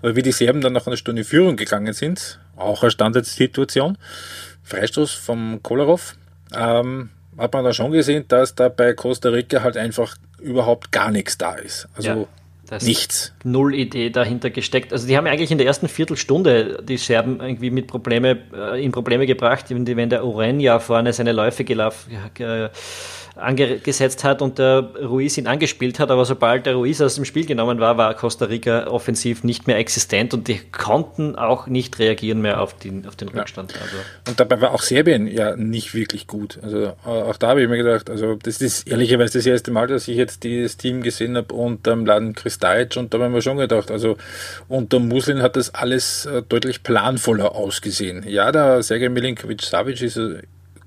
[0.00, 3.98] Aber wie die Serben dann nach einer Stunde Führung gegangen sind, auch eine Standardsituation,
[4.62, 6.16] Freistoß vom Kolarov,
[6.54, 11.10] ähm, hat man da schon gesehen, dass da bei Costa Rica halt einfach überhaupt gar
[11.10, 11.86] nichts da ist.
[11.94, 12.26] Also ja.
[12.68, 13.32] Da Nichts.
[13.44, 14.92] Null Idee dahinter gesteckt.
[14.92, 18.92] Also die haben eigentlich in der ersten Viertelstunde die Serben irgendwie mit Probleme, äh, in
[18.92, 22.12] Probleme gebracht, wenn der Uren ja vorne seine Läufe gelaufen,
[23.36, 27.44] angesetzt hat und der Ruiz ihn angespielt hat, aber sobald der Ruiz aus dem Spiel
[27.44, 32.40] genommen war, war Costa Rica offensiv nicht mehr existent und die konnten auch nicht reagieren
[32.40, 33.72] mehr auf den, auf den Rückstand.
[33.72, 33.80] Ja.
[33.82, 33.96] Also.
[34.28, 36.58] Und dabei war auch Serbien ja nicht wirklich gut.
[36.62, 39.86] Also äh, auch da habe ich mir gedacht, also das ist ehrlicherweise das erste Mal,
[39.86, 43.34] dass ich jetzt dieses Team gesehen habe unter dem Laden Kristajic und da habe ich
[43.34, 44.16] mir schon gedacht, also
[44.68, 48.24] unter Muslin hat das alles äh, deutlich planvoller ausgesehen.
[48.26, 50.18] Ja, der Sergej Milinkovic-Savic ist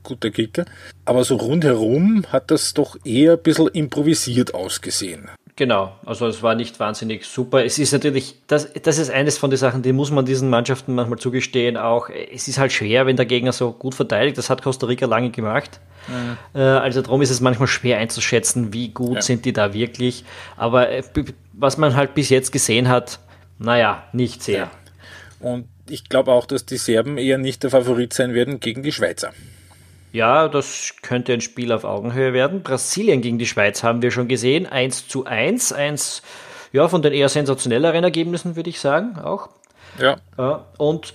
[0.04, 0.66] guter Kicker.
[1.06, 5.30] Aber so rundherum hat das doch eher ein bisschen improvisiert ausgesehen.
[5.56, 7.66] Genau, also es war nicht wahnsinnig super.
[7.66, 10.96] Es ist natürlich, das, das ist eines von den Sachen, die muss man diesen Mannschaften
[10.96, 11.76] manchmal zugestehen.
[11.76, 14.38] Auch es ist halt schwer, wenn der Gegner so gut verteidigt.
[14.38, 15.82] Das hat Costa Rica lange gemacht.
[16.08, 16.60] Mhm.
[16.62, 19.22] Also darum ist es manchmal schwer einzuschätzen, wie gut ja.
[19.22, 20.24] sind die da wirklich.
[20.56, 21.04] Aber äh,
[21.52, 23.20] was man halt bis jetzt gesehen hat,
[23.58, 24.58] naja, nicht sehr.
[24.60, 24.72] Ja.
[25.42, 28.94] Und ich glaube auch, dass die Serben eher nicht der Favorit sein werden gegen die
[28.94, 29.34] Schweizer.
[30.12, 32.64] Ja, das könnte ein Spiel auf Augenhöhe werden.
[32.64, 34.66] Brasilien gegen die Schweiz haben wir schon gesehen.
[34.66, 35.74] 1 zu 1.
[35.74, 36.22] Eins
[36.72, 39.50] ja, von den eher sensationelleren Ergebnissen, würde ich sagen, auch.
[40.00, 40.18] Ja.
[40.78, 41.14] Und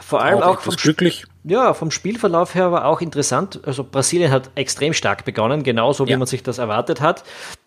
[0.00, 1.24] vor allem auch, auch vom, glücklich.
[1.44, 3.60] Ja, vom Spielverlauf her war auch interessant.
[3.64, 6.18] Also Brasilien hat extrem stark begonnen, genauso wie ja.
[6.18, 7.22] man sich das erwartet hat.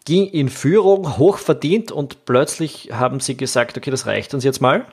[0.05, 4.61] Ging in Führung, hoch verdient und plötzlich haben sie gesagt, okay, das reicht uns jetzt
[4.61, 4.85] mal.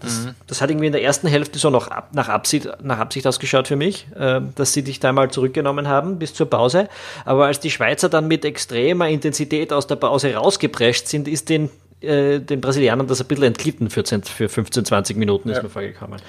[0.00, 0.34] Das, mhm.
[0.46, 3.66] das, hat irgendwie in der ersten Hälfte so noch ab, nach, Absicht, nach Absicht ausgeschaut
[3.66, 6.88] für mich, äh, dass sie dich da mal zurückgenommen haben bis zur Pause.
[7.24, 11.70] Aber als die Schweizer dann mit extremer Intensität aus der Pause rausgeprescht sind, ist den,
[12.00, 15.62] äh, den Brasilianern das ein bisschen entglitten für, für 15, 20 Minuten ist ja.
[15.64, 16.20] mir vorgekommen.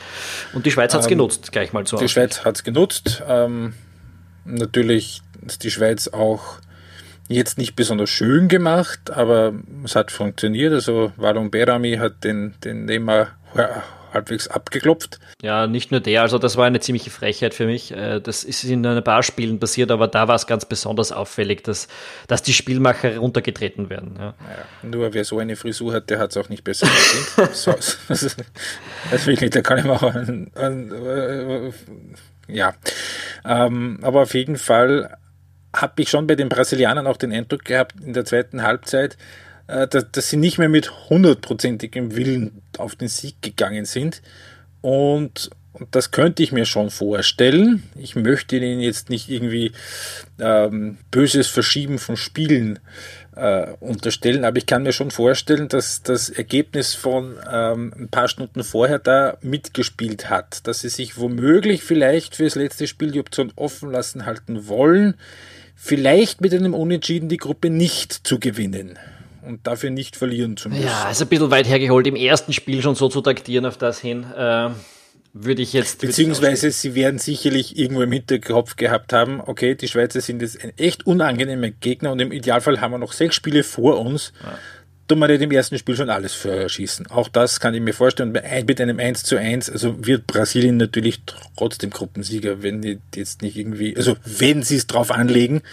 [0.54, 1.98] Und die Schweiz hat es ähm, genutzt, gleich mal so.
[1.98, 3.22] Die Schweiz hat es genutzt.
[3.28, 3.74] Ähm,
[4.46, 6.60] natürlich ist die Schweiz auch
[7.30, 9.54] jetzt nicht besonders schön gemacht, aber
[9.86, 10.74] es hat funktioniert.
[10.74, 13.30] Also Walon Berami hat den, den Neymar
[14.14, 15.20] halbwegs abgeklopft.
[15.42, 17.92] Ja, nicht nur der, also das war eine ziemliche Frechheit für mich.
[17.92, 21.64] Äh, das ist in ein paar Spielen passiert, aber da war es ganz besonders auffällig,
[21.64, 21.88] dass,
[22.28, 24.16] dass die Spielmacher runtergetreten werden.
[24.18, 24.26] Ja.
[24.26, 27.56] Ja, nur wer so eine Frisur hat, der hat es auch nicht besser verdient.
[27.56, 27.72] so,
[28.08, 28.36] das,
[29.12, 31.72] das wirklich, da kann ich mal auch ein, ein, äh,
[32.48, 32.74] ja.
[33.46, 35.16] Ähm, aber auf jeden Fall
[35.76, 39.18] habe ich schon bei den Brasilianern auch den Eindruck gehabt, in der zweiten Halbzeit,
[39.68, 44.22] äh, dass, dass sie nicht mehr mit hundertprozentigem Willen auf den Sieg gegangen sind.
[44.82, 47.84] Und, und das könnte ich mir schon vorstellen.
[47.96, 49.72] Ich möchte ihnen jetzt nicht irgendwie
[50.40, 52.80] ähm, böses Verschieben von Spielen
[53.36, 58.28] äh, unterstellen, aber ich kann mir schon vorstellen, dass das Ergebnis von ähm, ein paar
[58.28, 63.20] Stunden vorher da mitgespielt hat, dass sie sich womöglich vielleicht für das letzte Spiel die
[63.20, 65.16] Option offen lassen halten wollen,
[65.80, 69.00] vielleicht mit einem Unentschieden die Gruppe nicht zu gewinnen
[69.42, 70.84] und dafür nicht verlieren zu müssen.
[70.84, 74.00] Ja, ist ein bisschen weit hergeholt, im ersten Spiel schon so zu taktieren auf das
[74.00, 74.26] hin.
[74.36, 74.70] Äh,
[75.32, 76.02] würde ich jetzt.
[76.02, 80.74] Beziehungsweise sie werden sicherlich irgendwo im Hinterkopf gehabt haben, okay, die Schweizer sind jetzt ein
[80.78, 84.34] echt unangenehmer Gegner und im Idealfall haben wir noch sechs Spiele vor uns.
[84.44, 84.58] Ja.
[85.10, 87.08] Tun wir nicht im ersten Spiel schon alles verschießen.
[87.08, 88.32] Auch das kann ich mir vorstellen.
[88.32, 91.24] Mit einem 1 zu 1, also wird Brasilien natürlich
[91.58, 95.64] trotzdem Gruppensieger, wenn die jetzt nicht irgendwie, also wenn sie es drauf anlegen,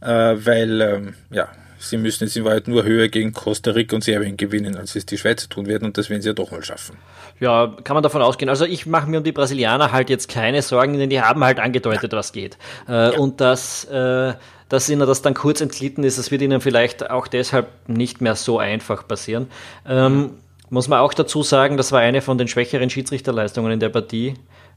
[0.00, 4.04] äh, weil, ähm, ja, sie müssen jetzt in Wahrheit nur höher gegen Costa Rica und
[4.04, 6.64] Serbien gewinnen, als es die Schweizer tun werden und das werden sie ja doch mal
[6.64, 6.96] schaffen.
[7.40, 8.48] Ja, kann man davon ausgehen.
[8.48, 11.58] Also ich mache mir um die Brasilianer halt jetzt keine Sorgen, denn die haben halt
[11.60, 12.18] angedeutet, ja.
[12.18, 12.56] was geht.
[12.88, 13.10] Äh, ja.
[13.18, 14.32] Und dass, äh,
[14.72, 18.36] dass ihnen das dann kurz entglitten ist, das wird ihnen vielleicht auch deshalb nicht mehr
[18.36, 19.48] so einfach passieren.
[19.86, 20.30] Ähm,
[20.70, 24.32] muss man auch dazu sagen, das war eine von den schwächeren Schiedsrichterleistungen in der Partie.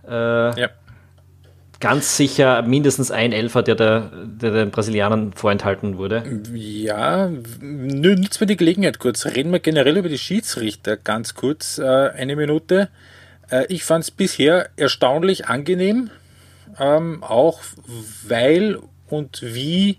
[0.05, 0.69] Äh, ja
[1.79, 6.23] ganz sicher mindestens ein Elfer, der, der, der den Brasilianern vorenthalten wurde.
[6.53, 7.29] Ja,
[7.60, 9.25] nützt mir die Gelegenheit kurz.
[9.25, 12.89] Reden wir generell über die Schiedsrichter ganz kurz, äh, eine Minute.
[13.51, 16.10] Äh, ich fand es bisher erstaunlich angenehm,
[16.79, 17.60] ähm, auch
[18.27, 19.97] weil und wie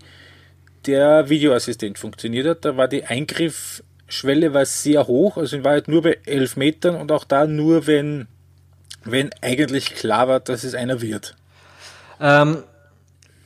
[0.87, 2.65] der Videoassistent funktioniert hat.
[2.65, 7.13] Da war die Eingriffsschwelle war sehr hoch, also in Wahrheit nur bei elf Metern und
[7.13, 8.29] auch da nur, wenn,
[9.05, 11.37] wenn eigentlich klar war, dass es einer wird.
[12.21, 12.63] Ähm,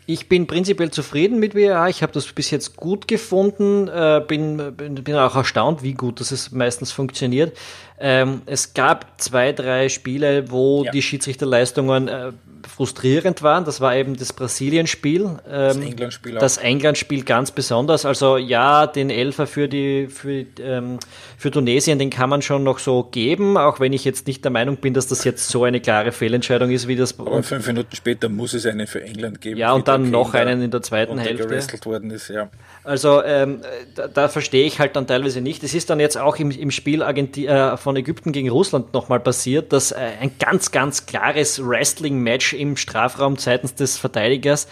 [0.06, 1.88] ich bin prinzipiell zufrieden mit WA.
[1.88, 3.86] Ich habe das bis jetzt gut gefunden.
[3.86, 7.56] Äh, bin, bin, auch erstaunt, wie gut das meistens funktioniert.
[8.00, 10.90] Ähm, es gab zwei, drei Spiele, wo ja.
[10.90, 12.32] die Schiedsrichterleistungen äh,
[12.68, 13.64] frustrierend waren.
[13.64, 15.22] Das war eben das Brasilien-Spiel.
[15.22, 18.04] Ähm, das England-Spiel Das England-Spiel ganz besonders.
[18.04, 20.98] Also ja, den Elfer für, die, für, ähm,
[21.36, 24.50] für Tunesien, den kann man schon noch so geben, auch wenn ich jetzt nicht der
[24.50, 27.18] Meinung bin, dass das jetzt so eine klare Fehlentscheidung ist, wie das.
[27.18, 29.58] Aber fünf Minuten später muss es einen für England geben.
[29.58, 31.84] Ja, und dann noch einen in der zweiten Hälfte.
[31.84, 32.48] worden ist, ja.
[32.82, 33.60] Also ähm,
[33.94, 35.62] da, da, verstehe ich halt dann teilweise nicht.
[35.62, 39.20] Es ist dann jetzt auch im, im Spiel Argenti äh, von Ägypten gegen Russland nochmal
[39.20, 44.68] passiert, dass äh, ein ganz, ganz klares Wrestling-Match im Strafraum seitens des Verteidigers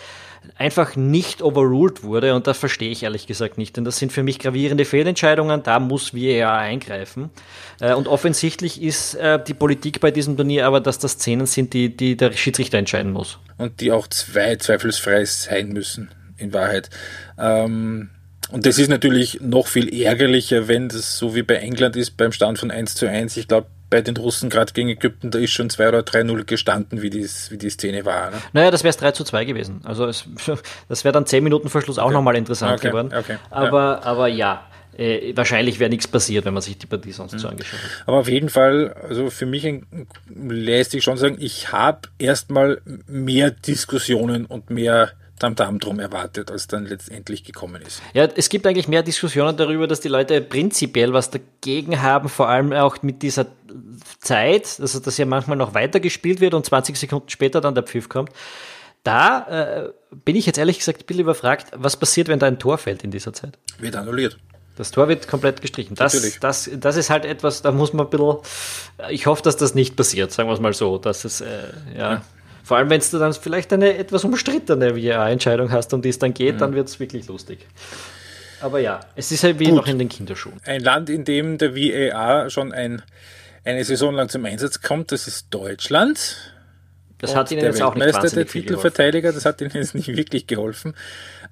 [0.56, 4.22] einfach nicht overruled wurde und das verstehe ich ehrlich gesagt nicht, denn das sind für
[4.22, 7.30] mich gravierende Fehlentscheidungen, da muss VAR eingreifen
[7.80, 11.74] äh, und offensichtlich ist äh, die Politik bei diesem Turnier aber, dass das Szenen sind,
[11.74, 13.38] die, die der Schiedsrichter entscheiden muss.
[13.58, 16.90] Und die auch zwei zweifelsfrei sein müssen in Wahrheit.
[17.38, 18.10] Ähm,
[18.50, 22.32] und das ist natürlich noch viel ärgerlicher, wenn das so wie bei England ist, beim
[22.32, 23.36] Stand von 1 zu 1.
[23.36, 27.02] Ich glaube, bei den Russen gerade gegen Ägypten, da ist schon 2 oder 3-0 gestanden,
[27.02, 28.30] wie, dies, wie die Szene war.
[28.30, 28.36] Ne?
[28.52, 29.80] Naja, das wäre es 3 zu 2 gewesen.
[29.84, 30.24] Also es,
[30.88, 32.14] das wäre dann 10 Minuten vor Schluss auch okay.
[32.14, 32.88] nochmal interessant okay.
[32.88, 33.12] geworden.
[33.16, 33.38] Okay.
[33.50, 34.02] Aber, ja.
[34.02, 34.66] aber ja,
[34.98, 37.38] äh, wahrscheinlich wäre nichts passiert, wenn man sich die Partie sonst mhm.
[37.38, 37.90] so angeschaut hat.
[38.06, 39.66] Aber auf jeden Fall, also für mich
[40.34, 46.66] lässt sich schon sagen, ich habe erstmal mehr Diskussionen und mehr Tamtam drum erwartet, als
[46.66, 48.02] dann letztendlich gekommen ist.
[48.14, 52.48] Ja, es gibt eigentlich mehr Diskussionen darüber, dass die Leute prinzipiell was dagegen haben, vor
[52.48, 53.46] allem auch mit dieser
[54.20, 57.84] Zeit, also dass ja manchmal noch weiter gespielt wird und 20 Sekunden später dann der
[57.84, 58.30] Pfiff kommt.
[59.04, 59.92] Da äh,
[60.24, 63.04] bin ich jetzt ehrlich gesagt ein bisschen überfragt, was passiert, wenn da ein Tor fällt
[63.04, 63.58] in dieser Zeit?
[63.78, 64.38] Wird annulliert.
[64.76, 65.96] Das Tor wird komplett gestrichen.
[65.96, 68.36] Das, das, das ist halt etwas, da muss man ein bisschen.
[69.10, 70.98] Ich hoffe, dass das nicht passiert, sagen wir es mal so.
[70.98, 71.46] Dass es, äh,
[71.96, 72.22] ja, ja.
[72.68, 76.34] Vor allem, wenn du dann vielleicht eine etwas umstrittene VAR-Entscheidung hast, um die es dann
[76.34, 76.58] geht, mhm.
[76.58, 77.66] dann wird es wirklich lustig.
[78.60, 79.76] Aber ja, es ist halt wie Gut.
[79.76, 80.60] noch in den Kinderschuhen.
[80.66, 83.00] Ein Land, in dem der VAR schon ein,
[83.64, 86.52] eine Saison lang zum Einsatz kommt, das ist Deutschland.
[87.16, 90.46] Das hat ihnen jetzt auch nicht Meister, der Titelverteidiger, das hat ihnen jetzt nicht wirklich
[90.46, 90.92] geholfen.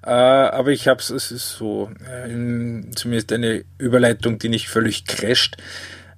[0.05, 2.27] Äh, aber ich habe es, es ist so, äh,
[2.93, 5.57] zumindest eine Überleitung, die nicht völlig crasht,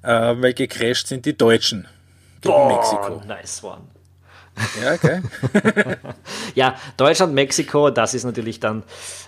[0.03, 1.87] äh, weil gecrasht sind die Deutschen
[2.41, 3.21] gegen Boah, Mexiko.
[3.25, 3.83] Nice one.
[4.81, 5.21] Ja, okay.
[6.55, 8.83] ja, Deutschland, Mexiko, das ist natürlich dann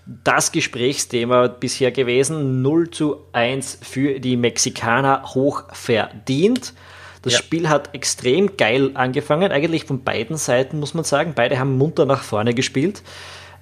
[0.06, 2.62] das Gesprächsthema bisher gewesen.
[2.62, 6.74] 0 zu 1 für die Mexikaner hoch verdient.
[7.22, 7.40] Das ja.
[7.40, 11.34] Spiel hat extrem geil angefangen, eigentlich von beiden Seiten muss man sagen.
[11.36, 13.04] Beide haben munter nach vorne gespielt.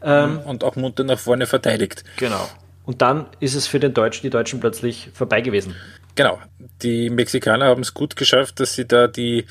[0.02, 2.04] Ähm, Und auch munter nach vorne verteidigt.
[2.18, 2.48] Genau.
[2.86, 5.76] Und dann ist es für den Deutschen, die Deutschen plötzlich vorbei gewesen.
[6.16, 6.40] Genau.
[6.82, 9.46] Die Mexikaner haben es gut geschafft, dass sie da die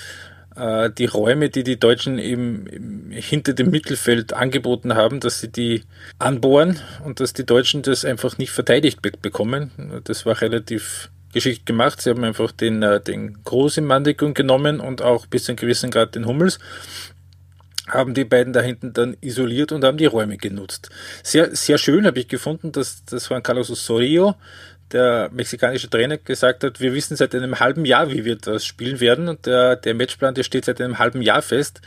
[0.58, 5.82] äh, die Räume, die die Deutschen eben hinter dem Mittelfeld angeboten haben, dass sie die
[6.18, 10.02] anbohren und dass die Deutschen das einfach nicht verteidigt be bekommen.
[10.04, 12.00] Das war relativ geschickt gemacht.
[12.00, 15.56] Sie haben einfach den, äh, den Groß im Mandeckung genommen und auch bis zu einem
[15.56, 16.58] gewissen Grad den Hummels
[17.88, 20.90] haben die beiden da hinten dann isoliert und haben die Räume genutzt.
[21.22, 24.34] Sehr, sehr schön habe ich gefunden, dass das Juan Carlos Osorio,
[24.92, 29.00] der mexikanische Trainer gesagt hat, wir wissen seit einem halben Jahr, wie wir das spielen
[29.00, 31.80] werden und der, der Matchplan, der steht seit einem halben Jahr fest,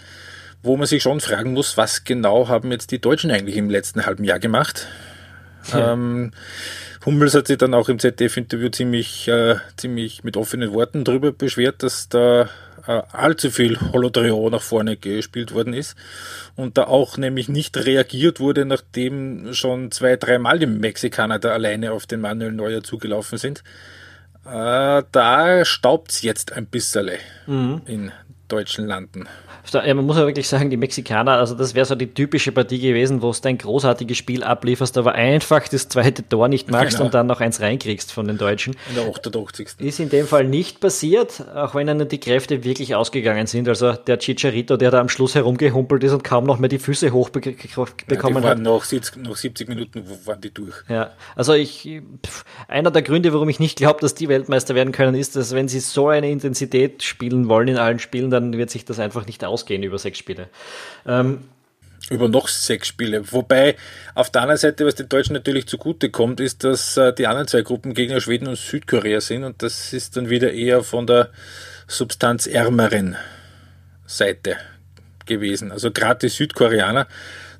[0.64, 4.06] wo man sich schon fragen muss, was genau haben jetzt die Deutschen eigentlich im letzten
[4.06, 4.88] halben Jahr gemacht?
[5.72, 5.94] Ja.
[5.94, 6.32] Ähm,
[7.06, 11.82] Hummels hat sich dann auch im ZDF-Interview ziemlich, äh, ziemlich mit offenen Worten darüber beschwert,
[11.84, 12.50] dass da
[12.88, 15.96] äh, allzu viel Holodrio nach vorne gespielt worden ist
[16.56, 21.92] und da auch nämlich nicht reagiert wurde, nachdem schon zwei, dreimal die Mexikaner da alleine
[21.92, 23.64] auf den Manuel Neuer zugelaufen sind.
[24.46, 27.12] Äh, da staubt's jetzt ein bisschen
[27.48, 27.82] mhm.
[27.86, 28.12] in
[28.52, 29.28] deutschen Landen.
[29.72, 32.80] Ja, man muss ja wirklich sagen, die Mexikaner, also das wäre so die typische Partie
[32.80, 37.06] gewesen, wo du ein großartiges Spiel ablieferst, aber einfach das zweite Tor nicht machst genau.
[37.06, 38.76] und dann noch eins reinkriegst von den Deutschen.
[38.90, 39.70] In der 88.
[39.78, 43.70] Ist in dem Fall nicht passiert, auch wenn dann die Kräfte wirklich ausgegangen sind.
[43.70, 47.12] Also der Chicharito, der da am Schluss herumgehumpelt ist und kaum noch mehr die Füße
[47.12, 48.60] hochbekommen ja, hat.
[48.60, 50.76] Nach 70, nach 70 Minuten waren die durch.
[50.90, 54.92] Ja, also ich, pff, einer der Gründe, warum ich nicht glaube, dass die Weltmeister werden
[54.92, 58.70] können, ist, dass wenn sie so eine Intensität spielen wollen in allen Spielen, dann wird
[58.70, 60.50] sich das einfach nicht ausgehen über sechs Spiele.
[61.06, 61.44] Ähm,
[62.10, 63.32] über noch sechs Spiele.
[63.32, 63.78] Wobei
[64.16, 67.48] auf der anderen Seite, was den Deutschen natürlich zugute kommt, ist, dass äh, die anderen
[67.48, 71.30] zwei Gruppen Gegner Schweden und Südkorea sind und das ist dann wieder eher von der
[71.88, 73.16] substanzärmeren
[74.06, 74.58] Seite
[75.26, 75.72] gewesen.
[75.72, 77.08] Also gerade die Südkoreaner,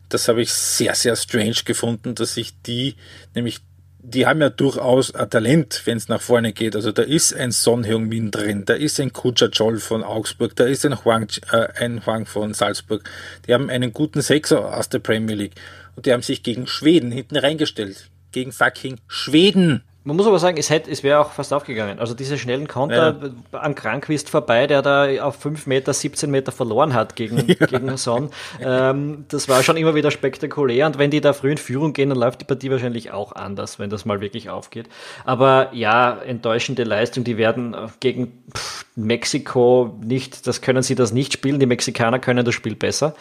[0.10, 2.96] das habe ich sehr, sehr strange gefunden, dass sich die
[3.34, 3.60] nämlich
[4.04, 6.76] die haben ja durchaus ein Talent, wenn es nach vorne geht.
[6.76, 10.66] Also da ist ein Son Heung-min drin, da ist ein Kucha Chol von Augsburg, da
[10.66, 13.04] ist ein Huang, äh, ein Huang von Salzburg.
[13.48, 15.56] Die haben einen guten Sechser aus der Premier League.
[15.96, 18.10] Und die haben sich gegen Schweden hinten reingestellt.
[18.32, 19.84] Gegen fucking Schweden.
[20.04, 22.00] Man muss aber sagen, es, hätte, es wäre auch fast aufgegangen.
[22.00, 23.60] Also diese schnellen Konter ja.
[23.60, 27.68] an Krankwist vorbei, der da auf 5 Meter, 17 Meter verloren hat gegen, ja.
[27.68, 28.32] gegen Son.
[28.60, 30.88] Ähm, das war schon immer wieder spektakulär.
[30.88, 33.78] Und wenn die da früh in Führung gehen, dann läuft die Partie wahrscheinlich auch anders,
[33.78, 34.90] wenn das mal wirklich aufgeht.
[35.24, 37.24] Aber ja, enttäuschende Leistung.
[37.24, 41.60] Die werden gegen pff, Mexiko nicht, das können sie das nicht spielen.
[41.60, 43.14] Die Mexikaner können das Spiel besser.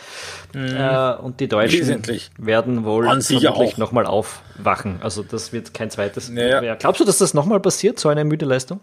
[0.54, 0.76] Mhm.
[0.76, 2.30] Äh, und die Deutschen Wesentlich.
[2.38, 4.06] werden wohl vermutlich nochmal
[4.60, 5.00] aufwachen.
[5.02, 6.28] Also das wird kein zweites.
[6.28, 6.74] Naja ja.
[6.74, 8.80] Glaubst du, dass das nochmal passiert, so eine müde Leistung?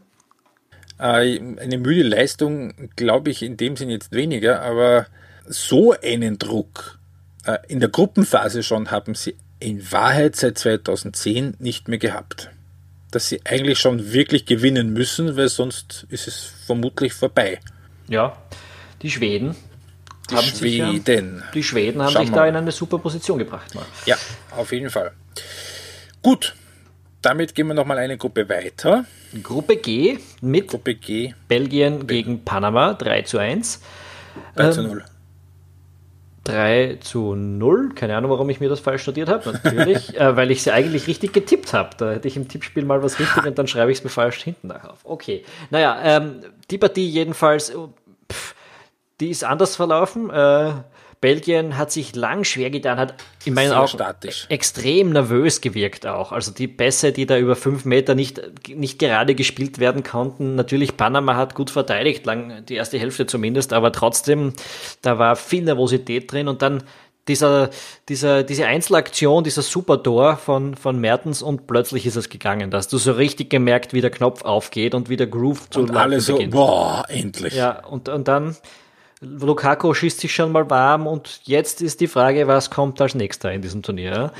[1.00, 5.06] Äh, eine müde Leistung glaube ich in dem Sinn jetzt weniger, aber
[5.46, 7.00] so einen Druck
[7.46, 12.52] äh, in der Gruppenphase schon haben sie in Wahrheit seit 2010 nicht mehr gehabt.
[13.12, 17.60] Dass sie eigentlich schon wirklich gewinnen müssen, weil sonst ist es vermutlich vorbei.
[18.08, 18.38] Ja,
[19.02, 19.56] die Schweden.
[20.30, 21.38] Die Schweden.
[21.38, 23.74] Sich, die Schweden haben Schauen sich da in eine super Position gebracht.
[23.76, 23.86] Mal.
[24.06, 24.18] Ja,
[24.56, 25.12] auf jeden Fall.
[26.22, 26.56] Gut,
[27.22, 29.06] damit gehen wir nochmal eine Gruppe weiter.
[29.44, 31.34] Gruppe G mit Gruppe G.
[31.48, 33.82] Belgien Be gegen Panama 3 zu 1.
[34.56, 35.04] 3 zu 0.
[36.48, 37.94] 3 ähm, zu 0.
[37.94, 39.52] Keine Ahnung, warum ich mir das falsch studiert habe.
[39.52, 41.90] Natürlich, äh, weil ich sie eigentlich richtig getippt habe.
[41.98, 44.44] Da hätte ich im Tippspiel mal was richtig und dann schreibe ich es mir falsch
[44.44, 45.00] hinten nach auf.
[45.04, 45.44] Okay.
[45.70, 47.74] Naja, ähm, die Partie jedenfalls,
[49.20, 50.30] die ist anders verlaufen.
[50.30, 50.74] Äh,
[51.20, 54.46] Belgien hat sich lang schwer getan, hat in meinen Augen statisch.
[54.50, 56.32] extrem nervös gewirkt auch.
[56.32, 60.54] Also die Pässe, die da über fünf Meter nicht, nicht gerade gespielt werden konnten.
[60.54, 64.54] Natürlich, Panama hat gut verteidigt, lang, die erste Hälfte zumindest, aber trotzdem,
[65.02, 66.84] da war viel Nervosität drin und dann
[67.28, 67.72] dieser,
[68.10, 72.72] dieser, diese Einzelaktion, dieser Supertor von, von Mertens und plötzlich ist es gegangen.
[72.72, 75.82] Da hast du so richtig gemerkt, wie der Knopf aufgeht und wie der Groove zu
[75.82, 76.54] und alle so, beginnt.
[76.54, 77.56] boah, endlich.
[77.56, 78.56] Ja, und, und dann
[79.22, 83.52] Lukaku schießt sich schon mal warm und jetzt ist die Frage, was kommt als nächster
[83.52, 84.32] in diesem Turnier?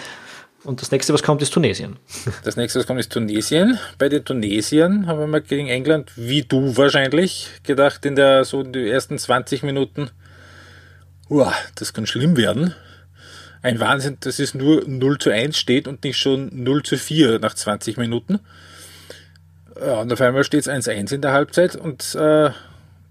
[0.64, 1.98] Und das nächste, was kommt, ist Tunesien.
[2.44, 3.80] Das nächste, was kommt, ist Tunesien.
[3.98, 8.62] Bei den Tunesiern haben wir mal gegen England, wie du wahrscheinlich, gedacht in der so
[8.62, 10.10] in den ersten 20 Minuten,
[11.30, 12.74] uah, das kann schlimm werden.
[13.62, 17.40] Ein Wahnsinn, dass es nur 0 zu 1 steht und nicht schon 0 zu 4
[17.40, 18.40] nach 20 Minuten.
[19.80, 22.52] Ja, und auf einmal steht es 1-1 in der Halbzeit und äh,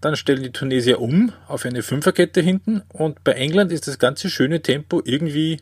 [0.00, 4.30] dann stellen die Tunesier um auf eine Fünferkette hinten und bei England ist das ganze
[4.30, 5.61] schöne Tempo irgendwie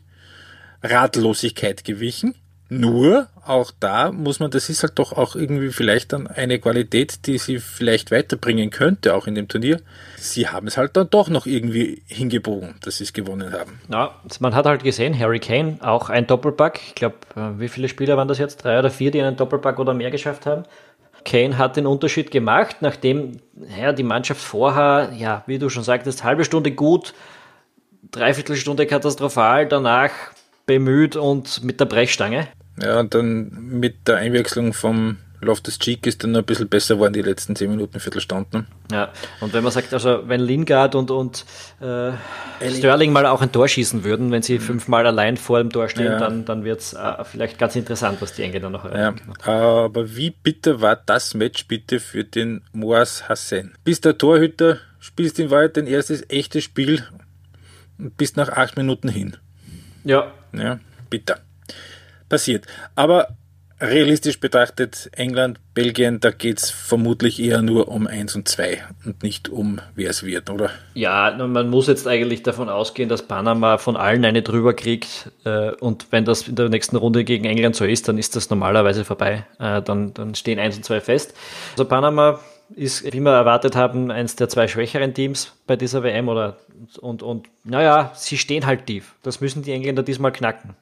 [0.83, 2.35] Ratlosigkeit gewichen.
[2.67, 7.27] Nur, auch da muss man, das ist halt doch auch irgendwie vielleicht dann eine Qualität,
[7.27, 9.81] die sie vielleicht weiterbringen könnte, auch in dem Turnier.
[10.17, 13.79] Sie haben es halt dann doch noch irgendwie hingebogen, dass sie es gewonnen haben.
[13.91, 16.81] Ja, man hat halt gesehen, Harry Kane, auch ein Doppelpack.
[16.87, 18.63] Ich glaube, äh, wie viele Spieler waren das jetzt?
[18.63, 20.63] Drei oder vier, die einen Doppelpack oder mehr geschafft haben.
[21.25, 23.39] Kane hat den Unterschied gemacht, nachdem
[23.79, 27.13] ja, die Mannschaft vorher, ja, wie du schon sagtest, halbe Stunde gut,
[28.11, 30.11] dreiviertel Stunde katastrophal, danach
[30.65, 32.47] bemüht und mit der Brechstange.
[32.81, 36.95] Ja, und dann mit der Einwechslung vom Loftus Cheek ist dann noch ein bisschen besser
[36.95, 38.67] geworden, die letzten 10 Minuten, Viertelstunden.
[38.91, 41.45] Ja, und wenn man sagt, also wenn Lingard und, und
[41.81, 42.11] äh,
[42.69, 44.61] Sterling mal auch ein Tor schießen würden, wenn sie mhm.
[44.61, 46.19] fünfmal allein vor dem Tor stehen, ja.
[46.19, 49.21] dann, dann wird es äh, vielleicht ganz interessant, was die Engländer noch erreichen.
[49.45, 53.73] Ja, aber wie bitter war das Match bitte für den Moas Hassan?
[53.83, 57.03] Bist der Torhüter, spielst in Wahrheit dein erstes echtes Spiel
[57.97, 59.37] und bist nach acht Minuten hin.
[60.03, 60.31] Ja.
[60.53, 60.79] Ja,
[61.09, 61.39] bitter.
[62.29, 62.65] passiert.
[62.95, 63.35] Aber
[63.79, 69.23] realistisch betrachtet, England, Belgien, da geht es vermutlich eher nur um 1 und 2 und
[69.23, 70.69] nicht um wer es wird, oder?
[70.93, 75.31] Ja, man muss jetzt eigentlich davon ausgehen, dass Panama von allen eine drüber kriegt.
[75.43, 78.49] Äh, und wenn das in der nächsten Runde gegen England so ist, dann ist das
[78.49, 79.45] normalerweise vorbei.
[79.59, 81.33] Äh, dann, dann stehen 1 und 2 fest.
[81.71, 82.39] Also Panama
[82.73, 86.57] ist, wie wir erwartet haben, eins der zwei schwächeren Teams bei dieser WM oder
[86.99, 89.15] und, und naja, sie stehen halt tief.
[89.23, 90.75] Das müssen die Engländer diesmal knacken.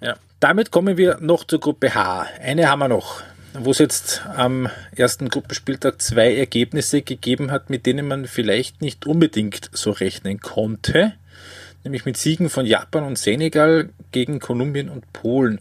[0.00, 0.16] Ja.
[0.40, 2.26] Damit kommen wir noch zur Gruppe H.
[2.40, 3.22] Eine haben wir noch,
[3.54, 9.06] wo es jetzt am ersten Gruppenspieltag zwei Ergebnisse gegeben hat, mit denen man vielleicht nicht
[9.06, 11.14] unbedingt so rechnen konnte.
[11.84, 15.60] Nämlich mit Siegen von Japan und Senegal gegen Kolumbien und Polen.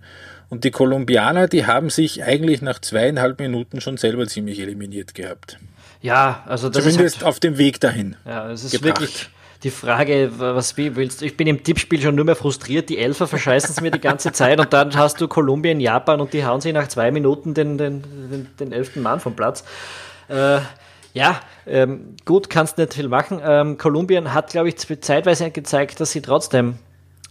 [0.50, 5.58] Und die Kolumbianer, die haben sich eigentlich nach zweieinhalb Minuten schon selber ziemlich eliminiert gehabt.
[6.02, 8.16] Ja, also das Zumindest ist halt, auf dem Weg dahin.
[8.26, 9.02] Ja, es ist gebracht.
[9.02, 9.30] wirklich
[9.64, 11.26] die Frage, was wie willst du?
[11.26, 12.90] Ich bin im Tippspiel schon nur mehr frustriert.
[12.90, 16.34] Die Elfer verscheißen es mir die ganze Zeit und dann hast du Kolumbien, Japan und
[16.34, 19.64] die hauen sich nach zwei Minuten den, den, den, den elften Mann vom Platz.
[20.28, 20.60] Äh,
[21.14, 23.40] ja, ähm, gut, kannst nicht viel machen.
[23.44, 26.78] Ähm, Kolumbien hat, glaube ich, zeitweise gezeigt, dass sie trotzdem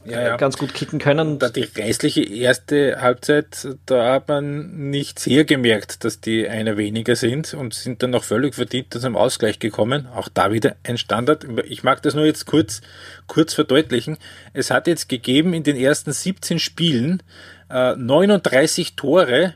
[0.06, 0.36] ja, ja.
[0.36, 1.38] ganz gut kicken können.
[1.38, 7.16] Da die restliche erste Halbzeit, da hat man nicht sehr gemerkt, dass die einer weniger
[7.16, 10.06] sind und sind dann noch völlig verdient zum Ausgleich gekommen.
[10.14, 11.46] Auch da wieder ein Standard.
[11.66, 12.80] Ich mag das nur jetzt kurz,
[13.26, 14.18] kurz verdeutlichen.
[14.52, 17.22] Es hat jetzt gegeben in den ersten 17 Spielen
[17.70, 19.54] äh, 39 Tore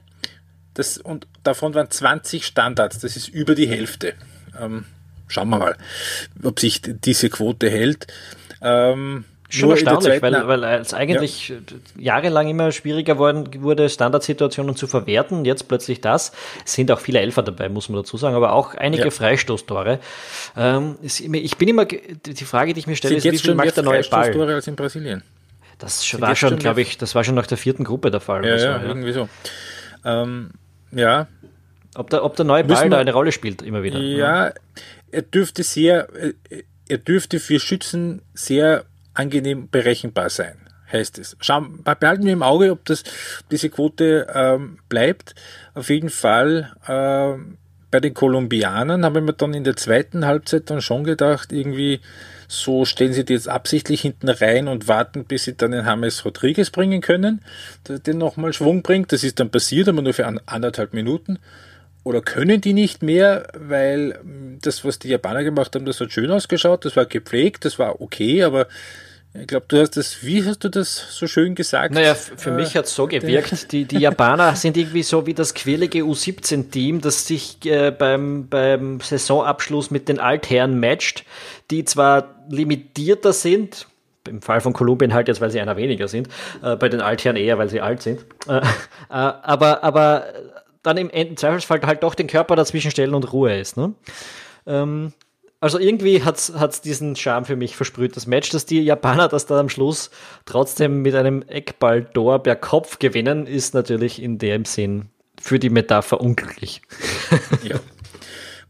[0.74, 3.00] das, und davon waren 20 Standards.
[3.00, 4.14] Das ist über die Hälfte.
[4.58, 4.84] Ähm,
[5.26, 5.76] schauen wir mal,
[6.42, 8.06] ob sich diese Quote hält.
[8.62, 11.56] Ähm, Schon erstaunlich, weil, weil es eigentlich ja.
[11.98, 15.46] jahrelang immer schwieriger worden, wurde, Standardsituationen zu verwerten.
[15.46, 16.32] Jetzt plötzlich das.
[16.66, 19.10] Es sind auch viele Elfer dabei, muss man dazu sagen, aber auch einige ja.
[19.10, 20.00] Freistoßtore.
[20.54, 23.74] Ähm, ich bin immer, die Frage, die ich mir stelle, sind ist, wie viel macht
[23.74, 24.50] der neue Ball?
[24.50, 25.22] als in Brasilien.
[25.78, 28.44] Das sind war schon, glaube ich, das war schon nach der vierten Gruppe der Fall.
[28.44, 28.82] Ja, ja, ja.
[28.82, 29.30] irgendwie so.
[30.04, 30.50] Ähm,
[30.92, 31.26] ja.
[31.94, 33.98] Ob der, ob der neue Ball da eine Rolle spielt, immer wieder.
[33.98, 34.52] Ja,
[35.10, 36.34] er dürfte sehr, äh,
[36.88, 38.84] er dürfte für Schützen sehr
[39.18, 40.56] angenehm berechenbar sein,
[40.92, 41.36] heißt es.
[41.40, 43.02] Schauen, behalten wir im Auge, ob das,
[43.50, 45.34] diese Quote ähm, bleibt.
[45.74, 47.42] Auf jeden Fall äh,
[47.90, 52.00] bei den Kolumbianern haben wir dann in der zweiten Halbzeit dann schon gedacht, irgendwie
[52.46, 56.24] so stellen sie die jetzt absichtlich hinten rein und warten, bis sie dann den James
[56.24, 57.42] Rodriguez bringen können,
[57.86, 59.12] der den nochmal Schwung bringt.
[59.12, 61.38] Das ist dann passiert, aber nur für anderthalb Minuten.
[62.04, 64.18] Oder können die nicht mehr, weil
[64.62, 68.00] das, was die Japaner gemacht haben, das hat schön ausgeschaut, das war gepflegt, das war
[68.00, 68.66] okay, aber
[69.34, 71.94] ich glaube, du hast das, wie hast du das so schön gesagt?
[71.94, 73.72] Naja, für äh, mich hat es so gewirkt.
[73.72, 79.00] Die, die Japaner sind irgendwie so wie das quirlige U17-Team, das sich äh, beim, beim
[79.00, 81.24] Saisonabschluss mit den Altherren matcht,
[81.70, 83.86] die zwar limitierter sind,
[84.26, 86.28] im Fall von Kolumbien halt jetzt, weil sie einer weniger sind,
[86.62, 88.60] äh, bei den Altherren eher, weil sie alt sind, äh,
[89.08, 90.26] aber, aber
[90.82, 93.76] dann im, im Zweifelsfall halt doch den Körper dazwischen stellen und Ruhe ist.
[93.76, 93.92] Ne?
[94.66, 95.12] Ähm,
[95.60, 98.16] also irgendwie hat es diesen Charme für mich versprüht.
[98.16, 100.10] Das Match, dass die Japaner das dann am Schluss
[100.44, 106.20] trotzdem mit einem Eckball-Tor per Kopf gewinnen, ist natürlich in dem Sinn für die Metapher
[106.20, 106.82] unglücklich.
[107.62, 107.80] ja.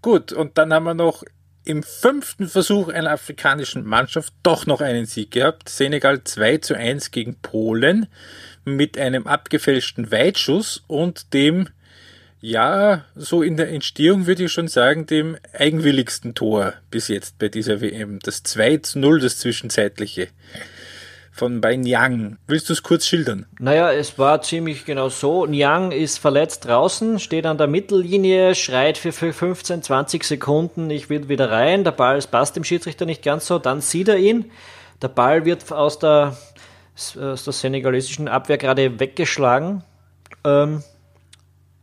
[0.01, 1.25] Gut, und dann haben wir noch
[1.65, 5.69] im fünften Versuch einer afrikanischen Mannschaft doch noch einen Sieg gehabt.
[5.69, 8.07] Senegal 2 zu 1 gegen Polen
[8.65, 11.69] mit einem abgefälschten Weitschuss und dem
[12.41, 17.49] ja, so in der Entstehung würde ich schon sagen, dem eigenwilligsten Tor bis jetzt bei
[17.49, 18.21] dieser WM.
[18.21, 20.29] Das 2 zu 0, das zwischenzeitliche
[21.39, 22.37] von bei Nyang.
[22.47, 23.47] Willst du es kurz schildern?
[23.61, 25.47] Naja, es war ziemlich genau so.
[25.47, 31.29] Nyang ist verletzt draußen, steht an der Mittellinie, schreit für 15, 20 Sekunden, ich will
[31.29, 31.85] wieder rein.
[31.85, 33.59] Der Ball passt dem Schiedsrichter nicht ganz so.
[33.59, 34.51] Dann sieht er ihn.
[35.01, 36.37] Der Ball wird aus der,
[36.97, 39.85] aus der senegalesischen Abwehr gerade weggeschlagen.
[40.45, 40.83] Ähm,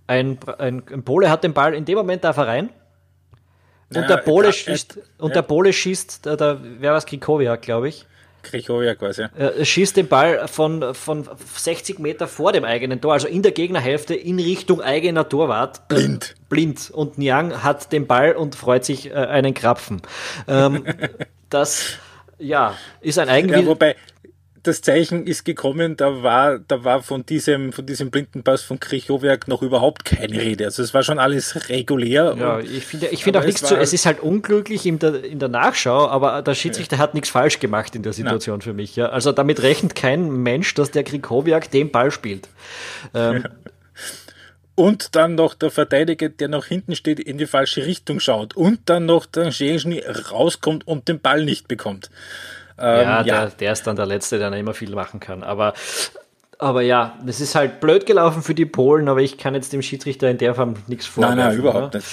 [0.08, 2.70] ein, ein, ein Pole hat den Ball in dem Moment darf er rein.
[3.90, 5.36] Und ja, der Pole schießt, und ja.
[5.36, 8.06] der Pole schießt, der, der wer war es, Krikowiak, glaube ich.
[8.42, 9.24] Krikowiak quasi.
[9.24, 9.30] Ja.
[9.36, 13.52] Er schießt den Ball von, von 60 Meter vor dem eigenen Tor, also in der
[13.52, 15.88] Gegnerhälfte in Richtung eigener Torwart.
[15.88, 16.36] Blind.
[16.50, 16.90] Blind.
[16.92, 20.02] Und Niang hat den Ball und freut sich äh, einen Krapfen.
[20.48, 20.86] Ähm,
[21.50, 21.98] das,
[22.38, 23.62] ja, ist ein Eigenwill.
[23.62, 23.96] Ja, wobei,
[24.68, 29.48] das Zeichen ist gekommen, da war, da war von diesem, von diesem Blindenpass von Krichowerk
[29.48, 30.66] noch überhaupt keine Rede.
[30.66, 32.36] Also es war schon alles regulär.
[32.38, 35.40] Ja, ich finde, ich finde auch nichts zu, es ist halt unglücklich in der, in
[35.40, 37.02] der Nachschau, aber der Schiedsrichter ja.
[37.02, 38.62] hat nichts falsch gemacht in der Situation Nein.
[38.62, 38.96] für mich.
[38.96, 39.10] Ja.
[39.10, 42.50] Also damit rechnet kein Mensch, dass der Krichowerk den Ball spielt.
[43.14, 43.50] Ähm, ja.
[44.76, 48.58] Und dann noch der Verteidiger, der nach hinten steht, in die falsche Richtung schaut.
[48.58, 52.10] Und dann noch der Schenschny rauskommt und den Ball nicht bekommt.
[52.78, 55.44] Ähm, ja, der, der, ist dann der Letzte, der immer viel machen kann.
[55.44, 55.74] Aber
[56.58, 59.82] Aber ja, das ist halt blöd gelaufen für die Polen, aber ich kann jetzt dem
[59.82, 61.38] Schiedsrichter in der Form nichts vorwerfen.
[61.38, 61.98] Nein, nein, überhaupt oder?
[61.98, 62.10] nicht.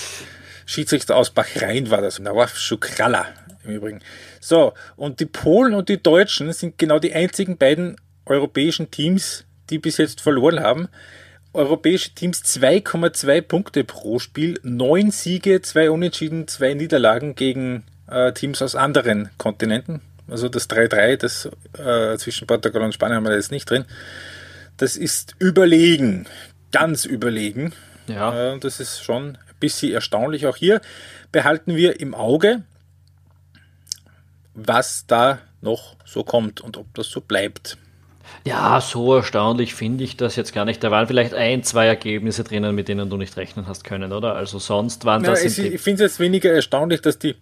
[0.66, 3.26] Schiedsrichter aus Bahrain war das, Nawaf Shukralla
[3.64, 4.00] im Übrigen.
[4.40, 7.96] So, und die Polen und die Deutschen sind genau die einzigen beiden
[8.26, 10.88] europäischen Teams, die bis jetzt verloren haben.
[11.54, 18.62] Europäische Teams 2,2 Punkte pro Spiel, neun Siege, zwei Unentschieden, zwei Niederlagen gegen äh, Teams
[18.62, 20.00] aus anderen Kontinenten.
[20.32, 23.84] Also das 3-3, das äh, zwischen Portugal und Spanien haben wir jetzt nicht drin.
[24.78, 26.26] Das ist überlegen,
[26.72, 27.74] ganz überlegen.
[28.06, 28.54] Ja.
[28.54, 30.46] Äh, das ist schon ein bisschen erstaunlich.
[30.46, 30.80] Auch hier
[31.32, 32.62] behalten wir im Auge,
[34.54, 37.76] was da noch so kommt und ob das so bleibt.
[38.46, 40.82] Ja, so erstaunlich finde ich das jetzt gar nicht.
[40.82, 44.34] Da waren vielleicht ein, zwei Ergebnisse drinnen, mit denen du nicht rechnen hast können, oder?
[44.34, 45.42] Also sonst waren das.
[45.58, 47.36] Ja, ich finde es jetzt weniger erstaunlich, dass die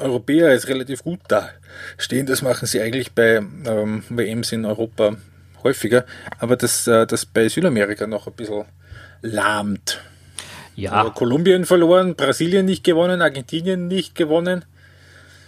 [0.00, 1.48] Europäer jetzt relativ gut da
[1.96, 2.26] stehen.
[2.26, 5.16] Das machen sie eigentlich bei ähm, WMs in Europa
[5.62, 6.04] häufiger,
[6.38, 8.64] aber dass äh, das bei Südamerika noch ein bisschen
[9.22, 10.00] lahmt.
[10.76, 10.92] Ja.
[10.92, 14.64] Also Kolumbien verloren, Brasilien nicht gewonnen, Argentinien nicht gewonnen.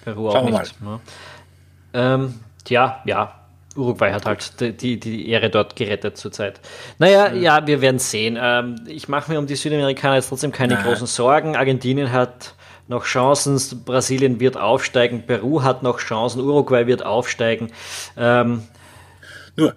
[0.05, 0.80] Peru auch nicht.
[0.82, 1.01] Ne?
[1.93, 2.34] Ähm,
[2.64, 3.36] tja, ja.
[3.76, 6.61] Uruguay hat halt die, die Ehre dort gerettet zurzeit.
[6.99, 8.36] Naja, ja, wir werden sehen.
[8.41, 10.82] Ähm, ich mache mir um die Südamerikaner jetzt trotzdem keine Nein.
[10.82, 11.55] großen Sorgen.
[11.55, 12.55] Argentinien hat
[12.91, 17.70] noch Chancen, Brasilien wird aufsteigen, Peru hat noch Chancen, Uruguay wird aufsteigen.
[18.16, 18.64] Ähm,
[19.57, 19.74] Nur,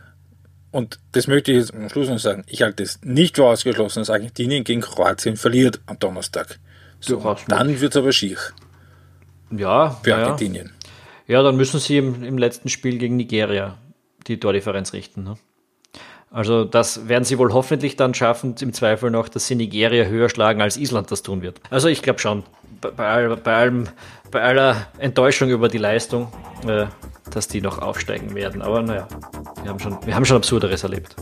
[0.72, 4.00] und das möchte ich jetzt am Schluss noch sagen, ich halte es nicht für ausgeschlossen,
[4.00, 6.60] dass Argentinien gegen Kroatien verliert am Donnerstag.
[7.00, 8.38] So, dann wird es aber schier.
[9.52, 9.92] Ja.
[10.02, 10.72] Für ja, Argentinien.
[11.28, 13.78] Ja, dann müssen sie im, im, letzten Spiel gegen Nigeria
[14.28, 15.24] die Tordifferenz richten.
[15.24, 15.38] Ne?
[16.34, 20.30] Also das werden sie wohl hoffentlich dann schaffen, im Zweifel noch, dass sie Nigeria höher
[20.30, 21.62] schlagen, als Island das tun wird.
[21.70, 22.42] Also ich glaube schon,
[22.82, 23.88] bei, bei, allem,
[24.32, 26.34] bei aller Enttäuschung über die Leistung,
[26.68, 26.88] äh,
[27.30, 28.64] dass die noch aufsteigen werden.
[28.64, 29.08] Aber naja,
[29.62, 31.16] wir haben schon, wir haben schon Absurderes erlebt.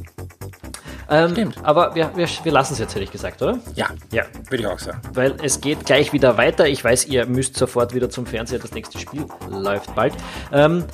[1.12, 1.58] Ähm, Stimmt.
[1.64, 3.60] Aber wir, wir, wir lassen es jetzt, hätte ich gesagt, oder?
[3.76, 5.02] Ja, ja, würde ich auch sagen.
[5.14, 6.68] Weil es geht gleich wieder weiter.
[6.68, 8.60] Ich weiß, ihr müsst sofort wieder zum Fernseher.
[8.60, 10.14] Das nächste Spiel läuft bald.
[10.54, 10.86] Ähm,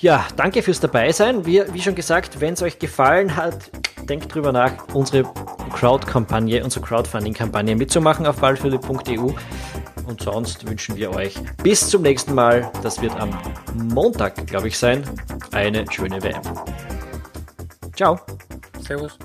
[0.00, 1.44] ja, danke fürs Dabeisein.
[1.44, 3.70] Wie, wie schon gesagt, wenn es euch gefallen hat,
[4.08, 5.24] denkt drüber nach, unsere
[5.74, 9.32] Crowd-Kampagne, unsere Crowdfunding-Kampagne mitzumachen auf ballphilipp.eu.
[10.06, 12.70] Und sonst wünschen wir euch bis zum nächsten Mal.
[12.82, 13.30] Das wird am
[13.74, 15.04] Montag, glaube ich, sein.
[15.52, 16.40] Eine schöne WM.
[17.94, 18.18] Tchau.
[18.80, 19.18] Servus.